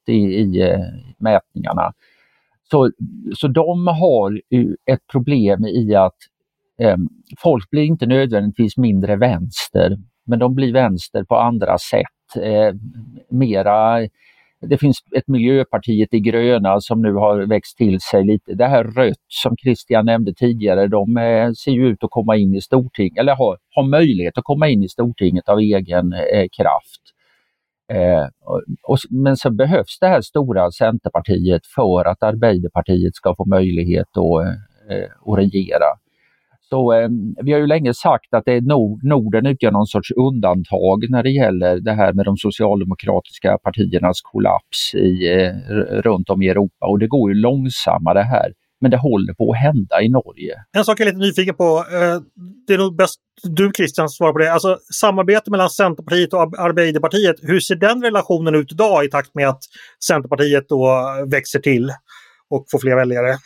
i, 0.06 0.12
i 0.12 0.70
eh, 0.70 0.80
mätningarna. 1.18 1.92
Så, 2.70 2.90
så 3.36 3.48
de 3.48 3.86
har 3.86 4.40
ett 4.90 5.06
problem 5.12 5.64
i 5.64 5.94
att 5.94 6.16
eh, 6.78 6.96
folk 7.38 7.70
blir 7.70 7.82
inte 7.82 8.06
nödvändigtvis 8.06 8.76
mindre 8.76 9.16
vänster, 9.16 9.96
men 10.26 10.38
de 10.38 10.54
blir 10.54 10.72
vänster 10.72 11.24
på 11.24 11.36
andra 11.36 11.78
sätt. 11.78 12.42
Eh, 12.42 12.74
mera 13.30 14.00
det 14.68 14.78
finns 14.78 14.98
ett 15.16 15.28
Miljöpartiet 15.28 16.14
i 16.14 16.20
gröna 16.20 16.80
som 16.80 17.02
nu 17.02 17.12
har 17.12 17.46
växt 17.46 17.76
till 17.76 18.00
sig 18.00 18.24
lite. 18.24 18.54
Det 18.54 18.66
här 18.66 18.84
rött 18.84 19.24
som 19.28 19.56
Christian 19.56 20.06
nämnde 20.06 20.34
tidigare, 20.34 20.88
de 20.88 21.16
eh, 21.16 21.52
ser 21.52 21.72
ju 21.72 21.88
ut 21.88 22.04
att 22.04 22.10
komma 22.10 22.36
in 22.36 22.54
i 22.54 22.60
Stortinget, 22.60 23.18
eller 23.18 23.34
har, 23.34 23.58
har 23.74 23.82
möjlighet 23.88 24.38
att 24.38 24.44
komma 24.44 24.68
in 24.68 24.82
i 24.82 24.88
Stortinget 24.88 25.48
av 25.48 25.58
egen 25.58 26.12
eh, 26.12 26.46
kraft. 26.56 27.02
Eh, 27.92 28.28
och, 28.82 28.98
men 29.10 29.36
så 29.36 29.50
behövs 29.50 29.98
det 30.00 30.06
här 30.06 30.20
stora 30.20 30.70
Centerpartiet 30.70 31.66
för 31.66 32.04
att 32.04 32.22
Arbeiderpartiet 32.22 33.14
ska 33.14 33.34
få 33.34 33.44
möjlighet 33.44 34.08
att, 34.08 34.46
eh, 34.90 35.32
att 35.32 35.38
regera. 35.38 35.86
Och, 36.72 36.96
eh, 36.96 37.08
vi 37.42 37.52
har 37.52 37.60
ju 37.60 37.66
länge 37.66 37.94
sagt 37.94 38.34
att 38.34 38.44
det 38.44 38.52
är 38.52 38.60
Nord, 38.60 39.04
Norden 39.04 39.46
utgör 39.46 39.70
någon 39.70 39.86
sorts 39.86 40.10
undantag 40.10 41.10
när 41.10 41.22
det 41.22 41.30
gäller 41.30 41.80
det 41.80 41.92
här 41.92 42.12
med 42.12 42.24
de 42.24 42.36
socialdemokratiska 42.36 43.58
partiernas 43.58 44.20
kollaps 44.22 44.94
i, 44.94 45.32
eh, 45.32 45.74
runt 46.02 46.30
om 46.30 46.42
i 46.42 46.48
Europa 46.48 46.86
och 46.86 46.98
det 46.98 47.06
går 47.06 47.30
ju 47.30 47.34
långsammare 47.40 48.20
här. 48.20 48.52
Men 48.80 48.90
det 48.90 48.96
håller 48.96 49.34
på 49.34 49.52
att 49.52 49.58
hända 49.58 50.02
i 50.02 50.08
Norge. 50.08 50.54
En 50.76 50.84
sak 50.84 51.00
jag 51.00 51.08
är 51.08 51.12
lite 51.12 51.26
nyfiken 51.26 51.54
på, 51.54 51.84
eh, 51.92 52.22
det 52.66 52.74
är 52.74 52.78
nog 52.78 52.96
bäst 52.96 53.20
du 53.42 53.70
Christian 53.76 54.08
svarar 54.08 54.32
på 54.32 54.38
det. 54.38 54.52
Alltså 54.52 54.78
samarbete 55.00 55.50
mellan 55.50 55.70
Centerpartiet 55.70 56.32
och 56.32 56.40
Arbeiderpartiet, 56.40 57.36
hur 57.42 57.60
ser 57.60 57.76
den 57.76 58.02
relationen 58.02 58.54
ut 58.54 58.72
idag 58.72 59.04
i 59.04 59.10
takt 59.10 59.34
med 59.34 59.48
att 59.48 59.62
Centerpartiet 60.04 60.68
då 60.68 61.04
växer 61.30 61.58
till 61.58 61.90
och 62.50 62.64
får 62.70 62.78
fler 62.78 62.96
väljare? 62.96 63.36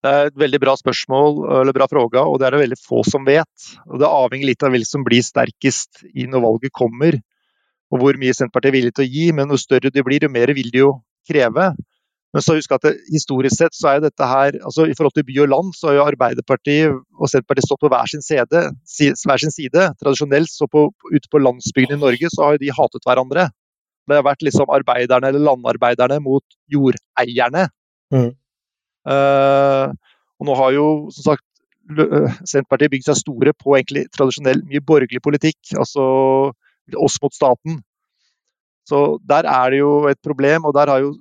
Det 0.00 0.10
er 0.10 0.30
et 0.30 0.38
veldig 0.40 0.60
bra 0.62 0.72
spørsmål, 0.80 1.42
eller 1.60 1.76
bra 1.76 1.86
fråga, 1.90 2.22
og 2.24 2.38
det 2.40 2.46
er 2.48 2.54
det 2.54 2.62
veldig 2.62 2.78
få 2.80 3.02
som 3.04 3.26
vet. 3.26 3.66
Og 3.90 4.00
Det 4.00 4.08
avhenger 4.08 4.48
litt 4.48 4.64
av 4.64 4.72
hvem 4.72 4.86
som 4.88 5.04
blir 5.04 5.24
sterkest 5.24 6.04
i 6.14 6.24
når 6.24 6.44
valget 6.46 6.72
kommer, 6.72 7.20
og 7.90 8.00
hvor 8.00 8.16
mye 8.16 8.32
Senterpartiet 8.32 8.70
er 8.70 8.78
villig 8.78 8.94
til 8.96 9.04
å 9.04 9.12
gi. 9.12 9.26
Men 9.36 9.52
jo 9.52 9.60
større 9.60 9.92
de 9.92 10.04
blir, 10.06 10.24
jo 10.24 10.32
mer 10.32 10.52
vil 10.56 10.70
de 10.72 10.84
jo 10.84 10.92
kreve. 11.28 11.72
Men 12.30 12.44
så 12.46 12.54
husk 12.54 12.72
at 12.76 12.84
det, 12.86 12.94
historisk 13.10 13.56
sett 13.58 13.74
så 13.74 13.90
er 13.90 13.96
jo 13.98 14.04
dette 14.04 14.26
her 14.30 14.54
altså 14.60 14.84
I 14.86 14.94
forhold 14.94 15.16
til 15.16 15.24
by 15.26 15.38
og 15.42 15.48
land 15.50 15.72
så 15.74 15.88
har 15.88 15.96
jo 15.96 16.04
Arbeiderpartiet 16.04 16.92
og 16.94 17.30
Senterpartiet 17.30 17.66
stått 17.66 17.82
på 17.82 17.90
hver 17.90 18.12
sin, 18.12 18.22
side, 18.22 18.60
hver 19.26 19.42
sin 19.42 19.54
side. 19.54 19.88
Tradisjonelt 19.98 20.52
så 20.52 20.68
på, 20.70 20.86
ute 21.10 21.26
på 21.32 21.42
landsbygden 21.42 21.98
i 21.98 22.04
Norge 22.04 22.30
så 22.30 22.46
har 22.52 22.60
de 22.62 22.70
hatet 22.76 23.08
hverandre. 23.08 23.48
Det 24.06 24.18
har 24.18 24.26
vært 24.26 24.46
liksom 24.46 24.70
arbeiderne 24.72 25.30
eller 25.30 25.42
landarbeiderne 25.50 26.20
mot 26.22 26.46
jordeierne. 26.70 27.66
Mm. 28.14 28.30
Eh, 29.08 29.92
og 30.40 30.48
nå 30.48 30.56
har 30.58 30.74
jo 30.76 30.86
som 31.14 31.32
sagt 31.32 31.46
eh, 31.94 32.40
Senterpartiet 32.44 32.92
bygd 32.92 33.08
seg 33.08 33.20
store 33.20 33.54
på 33.56 33.76
egentlig 33.78 34.06
tradisjonell 34.14 34.64
mye 34.68 34.84
borgerlig 34.84 35.22
politikk, 35.24 35.60
altså 35.78 36.04
oss 36.96 37.18
mot 37.22 37.34
staten. 37.34 37.80
Så 38.88 39.20
der 39.28 39.46
er 39.46 39.70
det 39.70 39.82
jo 39.82 39.92
et 40.10 40.18
problem, 40.24 40.66
og 40.66 40.74
der 40.76 40.92
har 40.92 41.04
jo 41.04 41.14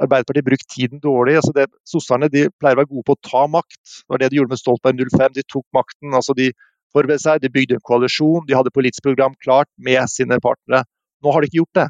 Arbeiderpartiet 0.00 0.46
brukt 0.46 0.70
tiden 0.72 1.00
dårlig. 1.04 1.34
altså 1.36 1.52
det, 1.54 1.66
Sosserne 1.86 2.30
de 2.32 2.46
pleier 2.58 2.78
å 2.78 2.80
være 2.80 2.90
gode 2.90 3.04
på 3.06 3.14
å 3.14 3.22
ta 3.28 3.42
makt. 3.46 3.82
Det 3.84 4.08
var 4.10 4.22
det 4.22 4.30
de 4.32 4.38
gjorde 4.38 4.54
med 4.54 4.60
Stoltenberg 4.60 5.12
05. 5.12 5.34
De 5.36 5.44
tok 5.52 5.66
makten. 5.76 6.14
altså 6.16 6.34
De 6.34 6.48
forberedte 6.96 7.22
seg, 7.22 7.42
de 7.42 7.50
bygde 7.52 7.76
en 7.76 7.84
koalisjon, 7.84 8.46
de 8.48 8.56
hadde 8.56 8.72
politisk 8.74 9.04
program 9.04 9.36
klart 9.44 9.68
med 9.76 10.00
sine 10.10 10.40
partnere. 10.42 10.86
Nå 11.22 11.34
har 11.34 11.44
de 11.44 11.50
ikke 11.50 11.60
gjort 11.60 11.78
det. 11.78 11.86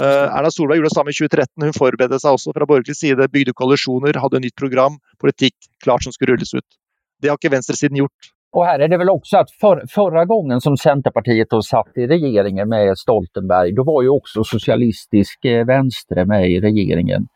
Eh, 0.00 0.38
Erna 0.38 0.50
Solberg 0.50 0.78
gjorde 0.78 0.90
det 0.90 0.94
samme 0.94 1.10
i 1.10 1.18
2013. 1.18 1.64
Hun 1.64 1.76
forberedte 1.76 2.20
seg 2.20 2.36
også 2.36 2.52
fra 2.56 2.68
borgerlig 2.68 2.96
side, 2.98 3.28
bygde 3.32 3.54
koalisjoner, 3.56 4.18
hadde 4.20 4.42
nytt 4.44 4.56
program, 4.60 4.98
politikk 5.22 5.56
klart 5.84 6.04
som 6.04 6.12
skulle 6.12 6.34
rulles 6.36 6.52
ut. 6.54 6.80
Det 7.22 7.30
har 7.32 7.40
ikke 7.40 7.54
venstresiden 7.56 8.02
gjort. 8.04 8.32
Och 8.52 8.64
här 8.64 8.78
är 8.78 8.88
det 8.88 8.98
väl 8.98 9.10
också 9.10 9.36
att 9.36 9.50
för, 9.50 9.84
förra 9.90 10.24
gången 10.24 10.60
som 10.60 10.76
Centerpartiet 10.76 11.50
då 11.50 11.62
satt 11.62 11.92
i 11.96 12.06
regeringen 12.06 12.68
med 12.68 12.98
Stoltenberg, 12.98 13.72
då 13.72 13.84
var 13.84 14.02
ju 14.02 14.08
också 14.08 14.44
Socialistisk 14.44 15.44
eh, 15.44 15.66
Vänstre 15.66 16.24
med 16.24 16.50
i 16.50 16.60
regeringen. 16.60 17.28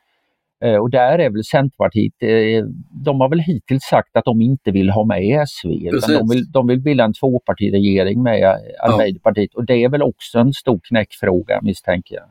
Eh, 0.65 0.77
och 0.77 0.91
där 0.91 1.19
är 1.19 1.31
väl 1.31 1.45
Centerpartiet, 1.45 2.13
eh, 2.23 2.65
de 3.05 3.21
har 3.21 3.29
väl 3.29 3.39
hittills 3.39 3.83
sagt 3.83 4.17
att 4.17 4.25
de 4.25 4.41
inte 4.41 4.71
vill 4.71 4.91
ha 4.91 5.05
med 5.05 5.49
SV, 5.49 5.69
utan 5.69 6.15
de 6.15 6.29
vill, 6.29 6.53
de 6.53 6.67
vill 6.67 6.81
bilda 6.81 7.05
en 7.05 7.15
tvåpartiregering 7.15 8.23
med 8.23 8.59
Arbeiderpartiet. 8.83 9.51
Ja. 9.53 9.59
Och 9.59 9.67
det 9.67 9.85
är 9.85 9.89
väl 9.89 10.03
också 10.03 10.39
en 10.39 10.53
stor 10.53 10.81
knäckfråga 10.89 11.61
misstänker 11.63 12.15
jag. 12.15 12.25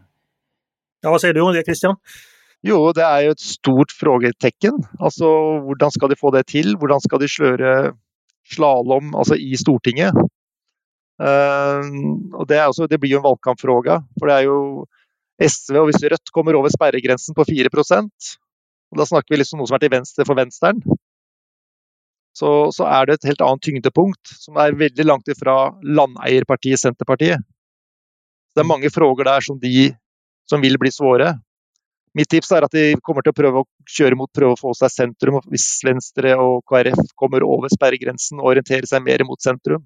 Ja, 1.02 1.10
vad 1.10 1.22
säger 1.22 1.34
du 1.34 1.42
om 1.42 1.54
det 1.54 1.64
Christian? 1.64 1.96
Jo, 2.62 2.94
det 2.94 3.04
är 3.04 3.22
ju 3.22 3.30
ett 3.30 3.40
stort 3.40 3.92
frågetecken. 3.92 4.74
Alltså, 5.00 5.26
hur 5.60 5.90
ska 5.90 6.08
de 6.08 6.16
få 6.16 6.32
det 6.32 6.44
till? 6.44 6.78
Hur 6.80 7.00
ska 7.00 7.18
de 7.18 7.28
köra 7.28 7.94
slalom 8.56 9.16
alltså, 9.16 9.36
i 9.36 9.58
Stortinget? 9.58 10.14
Uh, 11.24 11.82
och 12.34 12.48
det, 12.48 12.56
også, 12.56 12.66
alltså, 12.66 12.88
det, 12.88 12.98
blir 12.98 13.10
ju 13.10 13.16
en 13.16 13.22
valkampfråga, 13.22 14.04
för 14.20 14.28
det 14.28 14.34
är 14.34 14.42
ju... 14.42 14.86
SV, 15.50 15.76
och 15.78 15.84
om 15.84 15.92
Rött 15.92 16.30
kommer 16.32 16.54
över 16.54 16.70
spärregränsen 16.70 17.36
på 17.36 17.46
4 17.46 17.70
och 18.92 18.98
då 18.98 19.06
snackar 19.06 19.36
vi 19.36 19.38
liksom 19.38 19.60
något 19.60 19.68
som 19.68 19.76
är 19.76 19.80
till 19.80 19.90
vänster 19.90 20.26
för 20.26 20.36
vänstern. 20.36 20.82
så, 22.34 22.72
så 22.72 22.84
är 22.84 23.06
det 23.06 23.14
ett 23.14 23.24
helt 23.24 23.42
annan 23.42 23.60
tyngdepunkt, 23.60 24.28
som 24.28 24.58
är 24.58 24.72
väldigt 24.72 25.06
långt 25.06 25.28
ifrån 25.28 25.96
landeierpartiet 25.96 26.80
Centerpartiet. 26.80 27.40
Det 28.56 28.62
är 28.62 28.66
många 28.66 28.90
frågor 28.90 29.24
där 29.24 29.42
som 29.42 29.60
de 29.60 29.96
som 30.50 30.62
vil 30.62 30.78
bli 30.82 30.92
svåre. 30.92 31.36
Mitt 32.18 32.30
tips 32.30 32.52
er 32.52 32.66
at 32.66 32.74
de 32.74 32.96
kommer 33.06 33.26
til 33.26 33.34
å 33.34 33.38
prøve 33.38 33.62
å 33.62 33.68
kjøre 33.86 34.18
mot 34.18 34.32
prøve 34.34 34.56
å 34.56 34.60
få 34.60 34.74
seg 34.78 34.92
sentrum. 34.92 35.38
Hvis 35.52 35.68
Venstre 35.86 36.34
og 36.42 36.64
KrF 36.70 37.14
kommer 37.20 37.46
over 37.46 37.70
sperregrensen 37.72 38.42
og 38.42 38.56
orienterer 38.56 38.90
seg 38.90 39.06
mer 39.06 39.24
mot 39.28 39.42
sentrum. 39.42 39.86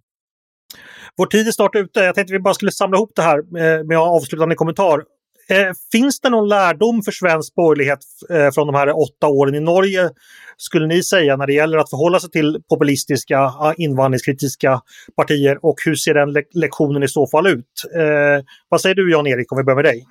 Vår 1.18 1.26
tid 1.26 1.48
är 1.48 1.52
snart 1.52 1.76
ute. 1.76 2.00
Jag 2.00 2.16
tänkte 2.16 2.34
vi 2.34 2.40
bara 2.40 2.54
skulle 2.54 2.72
samla 2.72 2.98
ihop 2.98 3.12
det 3.16 3.22
här 3.22 3.42
med 3.84 3.92
en 3.92 3.98
avslutande 3.98 4.56
kommentar. 4.56 5.04
Eh, 5.50 5.72
finns 5.92 6.20
det 6.20 6.30
någon 6.30 6.50
lärdom 6.50 7.04
för 7.04 7.12
svensk 7.12 7.56
borgerlighet 7.56 8.00
eh, 8.30 8.52
från 8.52 8.68
de 8.68 8.76
här 8.76 9.00
åtta 9.00 9.28
åren 9.28 9.56
i 9.56 9.60
Norge, 9.60 10.10
skulle 10.58 10.88
ni 10.88 11.04
säga, 11.04 11.36
när 11.36 11.48
det 11.48 11.54
gäller 11.54 11.78
att 11.78 11.90
förhålla 11.90 12.20
sig 12.20 12.32
till 12.32 12.64
populistiska 12.70 13.40
eh, 13.44 13.74
invandringskritiska 13.78 14.82
partier 15.16 15.66
och 15.66 15.76
hur 15.86 15.96
ser 15.96 16.14
den 16.14 16.34
le 16.34 16.44
lektionen 16.54 17.04
i 17.04 17.08
så 17.08 17.28
fall 17.28 17.48
ut? 17.48 17.84
Vad 18.70 18.82
säger 18.82 18.96
du 18.96 19.12
Jan-Erik 19.12 19.52
om 19.52 19.58
vi 19.58 19.64
börjar 19.64 19.76
med 19.76 19.86
dig? 19.86 20.06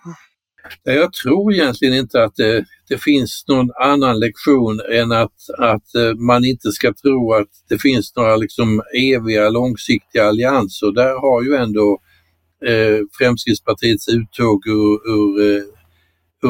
Jag 0.83 1.13
tror 1.13 1.53
egentligen 1.53 1.95
inte 1.95 2.25
att 2.25 2.37
det, 2.37 2.65
det, 2.89 2.99
finns 2.99 3.45
någon 3.49 3.71
annan 3.81 4.19
lektion 4.19 4.81
än 4.93 5.13
att, 5.13 5.33
att 5.59 5.95
eh, 5.95 6.15
man 6.15 6.45
inte 6.45 6.73
ska 6.73 6.93
tro 6.93 7.33
att 7.33 7.49
det 7.69 7.79
finns 7.79 8.17
några 8.17 8.37
liksom 8.37 8.83
eviga 8.95 9.49
långsiktiga 9.49 10.29
allianser. 10.29 10.93
Där 10.93 11.21
har 11.21 11.43
ju 11.43 11.55
ändå 11.55 11.99
eh, 12.67 12.99
Fremskrittspartiets 13.19 14.09
uttåg 14.09 14.67
ur, 14.67 15.11
ur, 15.11 15.57
eh, 15.57 15.63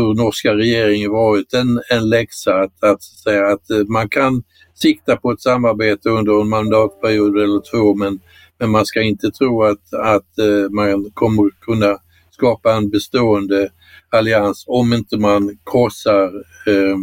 ur 0.00 0.14
norska 0.14 0.54
regeringen 0.54 1.10
varit 1.10 1.52
en, 1.52 1.80
en 1.90 2.08
läxa 2.08 2.54
att, 2.54 2.84
att 2.84 3.02
säga 3.02 3.46
att 3.46 3.70
eh, 3.70 3.84
man 3.88 4.08
kan 4.08 4.42
sikta 4.74 5.16
på 5.16 5.30
ett 5.32 5.40
samarbete 5.40 6.10
under 6.10 6.40
en 6.40 6.48
mandatperiod 6.48 7.38
eller 7.38 7.70
två 7.70 7.94
men, 7.94 8.20
men 8.58 8.70
man 8.70 8.86
ska 8.86 9.02
inte 9.02 9.30
tro 9.30 9.62
att, 9.62 9.94
att 9.94 10.28
man 10.70 11.10
kommer 11.14 11.50
kunna 11.60 11.98
skapa 12.34 12.72
en 12.72 12.90
bestående 12.90 13.68
allians 14.10 14.64
om 14.66 14.92
inte 14.92 15.16
man 15.16 15.58
krossar 15.70 16.24
eh, 16.66 16.96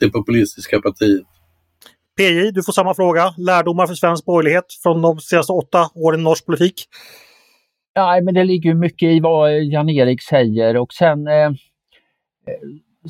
det 0.00 0.10
populistiska 0.10 0.80
partiet. 0.80 1.26
PJ, 2.16 2.50
du 2.50 2.62
får 2.62 2.72
samma 2.72 2.94
fråga. 2.94 3.34
Lärdomar 3.36 3.86
för 3.86 3.94
svensk 3.94 4.24
borgerlighet 4.24 4.64
från 4.82 5.02
de 5.02 5.20
senaste 5.20 5.52
åtta 5.52 5.90
åren 5.94 6.20
i 6.20 6.22
norsk 6.22 6.46
politik? 6.46 6.74
Nej, 7.96 8.22
men 8.22 8.34
det 8.34 8.44
ligger 8.44 8.74
mycket 8.74 9.08
i 9.08 9.20
vad 9.20 9.62
Jan-Erik 9.62 10.22
säger 10.22 10.76
och 10.76 10.92
sen 10.92 11.26
eh, 11.26 11.50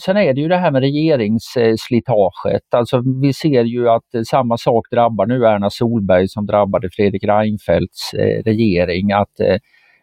Sen 0.00 0.16
är 0.16 0.34
det 0.34 0.40
ju 0.40 0.48
det 0.48 0.56
här 0.56 0.70
med 0.70 0.80
regeringsslitaget. 0.80 2.74
Alltså 2.74 3.02
vi 3.22 3.32
ser 3.32 3.64
ju 3.64 3.88
att 3.88 4.26
samma 4.30 4.56
sak 4.56 4.90
drabbar 4.90 5.26
nu 5.26 5.44
Erna 5.44 5.70
Solberg 5.70 6.28
som 6.28 6.46
drabbade 6.46 6.88
Fredrik 6.92 7.24
Reinfeldts 7.24 8.14
eh, 8.14 8.42
regering. 8.44 9.12
Att 9.12 9.40
eh, 9.40 9.56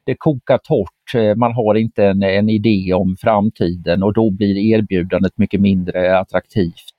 det 0.05 0.15
kokar 0.17 0.57
torrt, 0.57 1.15
eh, 1.15 1.35
man 1.35 1.53
har 1.53 1.75
inte 1.75 2.05
en, 2.05 2.23
en 2.23 2.49
idé 2.49 2.93
om 2.93 3.15
framtiden 3.21 4.03
och 4.03 4.13
då 4.13 4.31
blir 4.31 4.57
erbjudandet 4.57 5.37
mycket 5.37 5.61
mindre 5.61 6.19
attraktivt. 6.19 6.95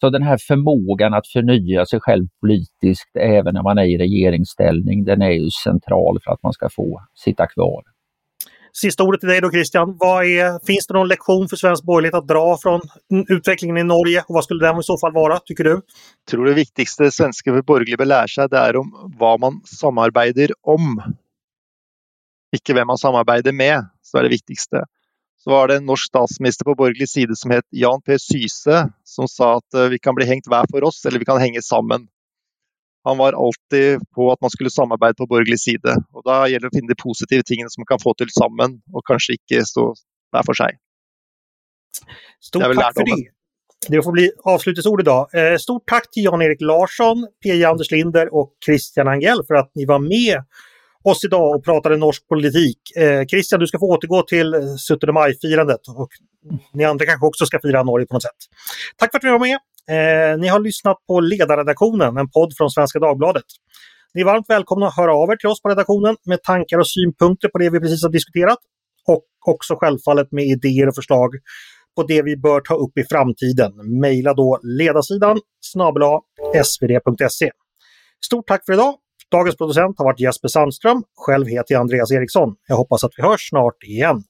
Så 0.00 0.10
den 0.10 0.22
här 0.22 0.38
förmågan 0.48 1.14
att 1.14 1.26
förnya 1.26 1.86
sig 1.86 2.00
själv 2.00 2.26
politiskt 2.40 3.16
även 3.18 3.54
när 3.54 3.62
man 3.62 3.78
är 3.78 3.84
i 3.84 3.98
regeringsställning, 3.98 5.04
den 5.04 5.22
är 5.22 5.30
ju 5.30 5.50
central 5.64 6.18
för 6.24 6.32
att 6.32 6.42
man 6.42 6.52
ska 6.52 6.68
få 6.68 7.00
sitta 7.14 7.46
kvar. 7.46 7.82
Sista 8.72 9.02
ordet 9.04 9.20
till 9.20 9.28
dig 9.28 9.40
då 9.40 9.50
Christian. 9.50 9.96
Vad 9.98 10.24
är, 10.24 10.66
finns 10.66 10.86
det 10.86 10.94
någon 10.94 11.08
lektion 11.08 11.48
för 11.48 11.56
svensk 11.56 11.84
borgerlighet 11.84 12.14
att 12.14 12.28
dra 12.28 12.58
från 12.62 12.80
utvecklingen 13.28 13.78
i 13.78 13.84
Norge 13.84 14.24
och 14.28 14.34
vad 14.34 14.44
skulle 14.44 14.66
den 14.66 14.78
i 14.78 14.82
så 14.82 14.98
fall 14.98 15.12
vara, 15.12 15.38
tycker 15.38 15.64
du? 15.64 15.70
Jag 15.70 15.82
tror 16.30 16.46
det 16.46 16.54
viktigaste 16.54 17.10
svenska 17.10 17.62
borgerliga 17.62 17.96
bör 17.96 18.04
lära 18.04 18.28
sig 18.28 18.48
det 18.48 18.56
är 18.56 18.76
om 18.76 19.14
vad 19.18 19.40
man 19.40 19.60
samarbetar 19.64 20.48
om. 20.62 21.02
Inte 22.52 22.74
vem 22.74 22.86
man 22.86 22.98
samarbetar 22.98 23.52
med, 23.52 23.88
så 24.02 24.18
är 24.18 24.22
det 24.22 24.28
viktigaste. 24.28 24.84
Så 25.36 25.50
var 25.50 25.68
det 25.68 25.76
en 25.76 25.86
norsk 25.86 26.06
statsminister 26.06 26.64
på 26.64 26.74
borgerlig 26.74 27.08
sida 27.08 27.34
som 27.34 27.50
hette 27.50 27.68
Jan 27.70 28.02
P 28.02 28.18
Syse 28.18 28.92
som 29.04 29.28
sa 29.28 29.56
att 29.56 29.74
eh, 29.74 29.84
vi 29.84 29.98
kan 29.98 30.14
bli 30.14 30.26
hängt 30.26 30.46
var 30.46 30.66
för 30.70 30.84
oss 30.84 31.04
eller 31.04 31.18
vi 31.18 31.24
kan 31.24 31.40
hänga 31.40 31.62
samman. 31.62 32.08
Han 33.04 33.18
var 33.18 33.32
alltid 33.46 34.10
på 34.14 34.32
att 34.32 34.40
man 34.40 34.50
skulle 34.50 34.70
samarbeta 34.70 35.14
på 35.14 35.26
borgerlig 35.26 35.60
sida 35.60 35.96
och 36.12 36.22
då 36.24 36.30
gäller 36.30 36.60
det 36.60 36.66
att 36.66 36.74
finna 36.74 36.94
de 36.94 37.02
positiva 37.02 37.42
tingen 37.42 37.70
som 37.70 37.80
man 37.80 37.86
kan 37.86 37.98
få 38.02 38.14
till 38.14 38.30
samman 38.30 38.82
och 38.92 39.06
kanske 39.06 39.32
inte 39.32 39.66
stå 39.66 39.94
var 40.30 40.42
för 40.42 40.54
sig. 40.54 40.78
Stort 42.40 42.62
tack 42.62 42.94
för 42.94 43.04
det. 43.04 43.30
Det 43.88 44.02
får 44.02 44.12
bli 44.12 44.30
avslutningsord 44.44 45.00
idag. 45.00 45.34
Eh, 45.34 45.56
stort 45.56 45.82
tack 45.86 46.10
till 46.10 46.24
Jan-Erik 46.24 46.60
Larsson, 46.60 47.26
P.J. 47.42 47.64
Anders 47.64 47.90
Linder 47.90 48.34
och 48.34 48.52
Christian 48.64 49.08
Angell 49.08 49.44
för 49.46 49.54
att 49.54 49.70
ni 49.74 49.84
var 49.84 49.98
med 49.98 50.44
oss 51.04 51.24
idag 51.24 51.56
och 51.56 51.64
pratade 51.64 51.96
norsk 51.96 52.28
politik. 52.28 52.78
Eh, 52.96 53.26
Christian, 53.26 53.60
du 53.60 53.66
ska 53.66 53.78
få 53.78 53.86
återgå 53.86 54.22
till 54.22 54.54
17 54.90 55.14
maj-firandet 55.14 55.80
och 55.96 56.08
ni 56.72 56.84
andra 56.84 57.06
kanske 57.06 57.26
också 57.26 57.46
ska 57.46 57.58
fira 57.62 57.82
Norge 57.82 58.06
på 58.06 58.14
något 58.14 58.22
sätt. 58.22 58.40
Tack 58.96 59.10
för 59.10 59.18
att 59.18 59.22
ni 59.22 59.30
var 59.30 59.38
med. 59.38 59.58
Eh, 59.88 60.38
ni 60.38 60.48
har 60.48 60.60
lyssnat 60.60 60.96
på 61.06 61.20
Ledarredaktionen, 61.20 62.16
en 62.16 62.30
podd 62.30 62.52
från 62.56 62.70
Svenska 62.70 62.98
Dagbladet. 62.98 63.44
Ni 64.14 64.20
är 64.20 64.24
varmt 64.24 64.46
välkomna 64.48 64.86
att 64.86 64.96
höra 64.96 65.14
av 65.14 65.30
er 65.30 65.36
till 65.36 65.48
oss 65.48 65.62
på 65.62 65.68
redaktionen 65.68 66.16
med 66.26 66.42
tankar 66.42 66.78
och 66.78 66.88
synpunkter 66.88 67.48
på 67.48 67.58
det 67.58 67.70
vi 67.70 67.80
precis 67.80 68.02
har 68.02 68.10
diskuterat 68.10 68.58
och 69.08 69.24
också 69.46 69.74
självfallet 69.76 70.32
med 70.32 70.44
idéer 70.44 70.88
och 70.88 70.94
förslag 70.94 71.30
på 71.96 72.02
det 72.02 72.22
vi 72.22 72.36
bör 72.36 72.60
ta 72.60 72.74
upp 72.74 72.98
i 72.98 73.04
framtiden. 73.04 74.00
Mejla 74.00 74.34
då 74.34 74.60
ledarsidan 74.62 75.40
snabel 75.60 76.02
svd.se. 76.64 77.50
Stort 78.24 78.46
tack 78.46 78.66
för 78.66 78.72
idag! 78.72 78.94
Dagens 79.30 79.56
producent 79.56 79.98
har 79.98 80.04
varit 80.04 80.20
Jesper 80.20 80.48
Sandström. 80.48 81.02
Själv 81.16 81.46
heter 81.46 81.74
jag 81.74 81.80
Andreas 81.80 82.12
Eriksson. 82.12 82.54
Jag 82.66 82.76
hoppas 82.76 83.04
att 83.04 83.12
vi 83.16 83.22
hörs 83.22 83.48
snart 83.48 83.82
igen. 83.82 84.22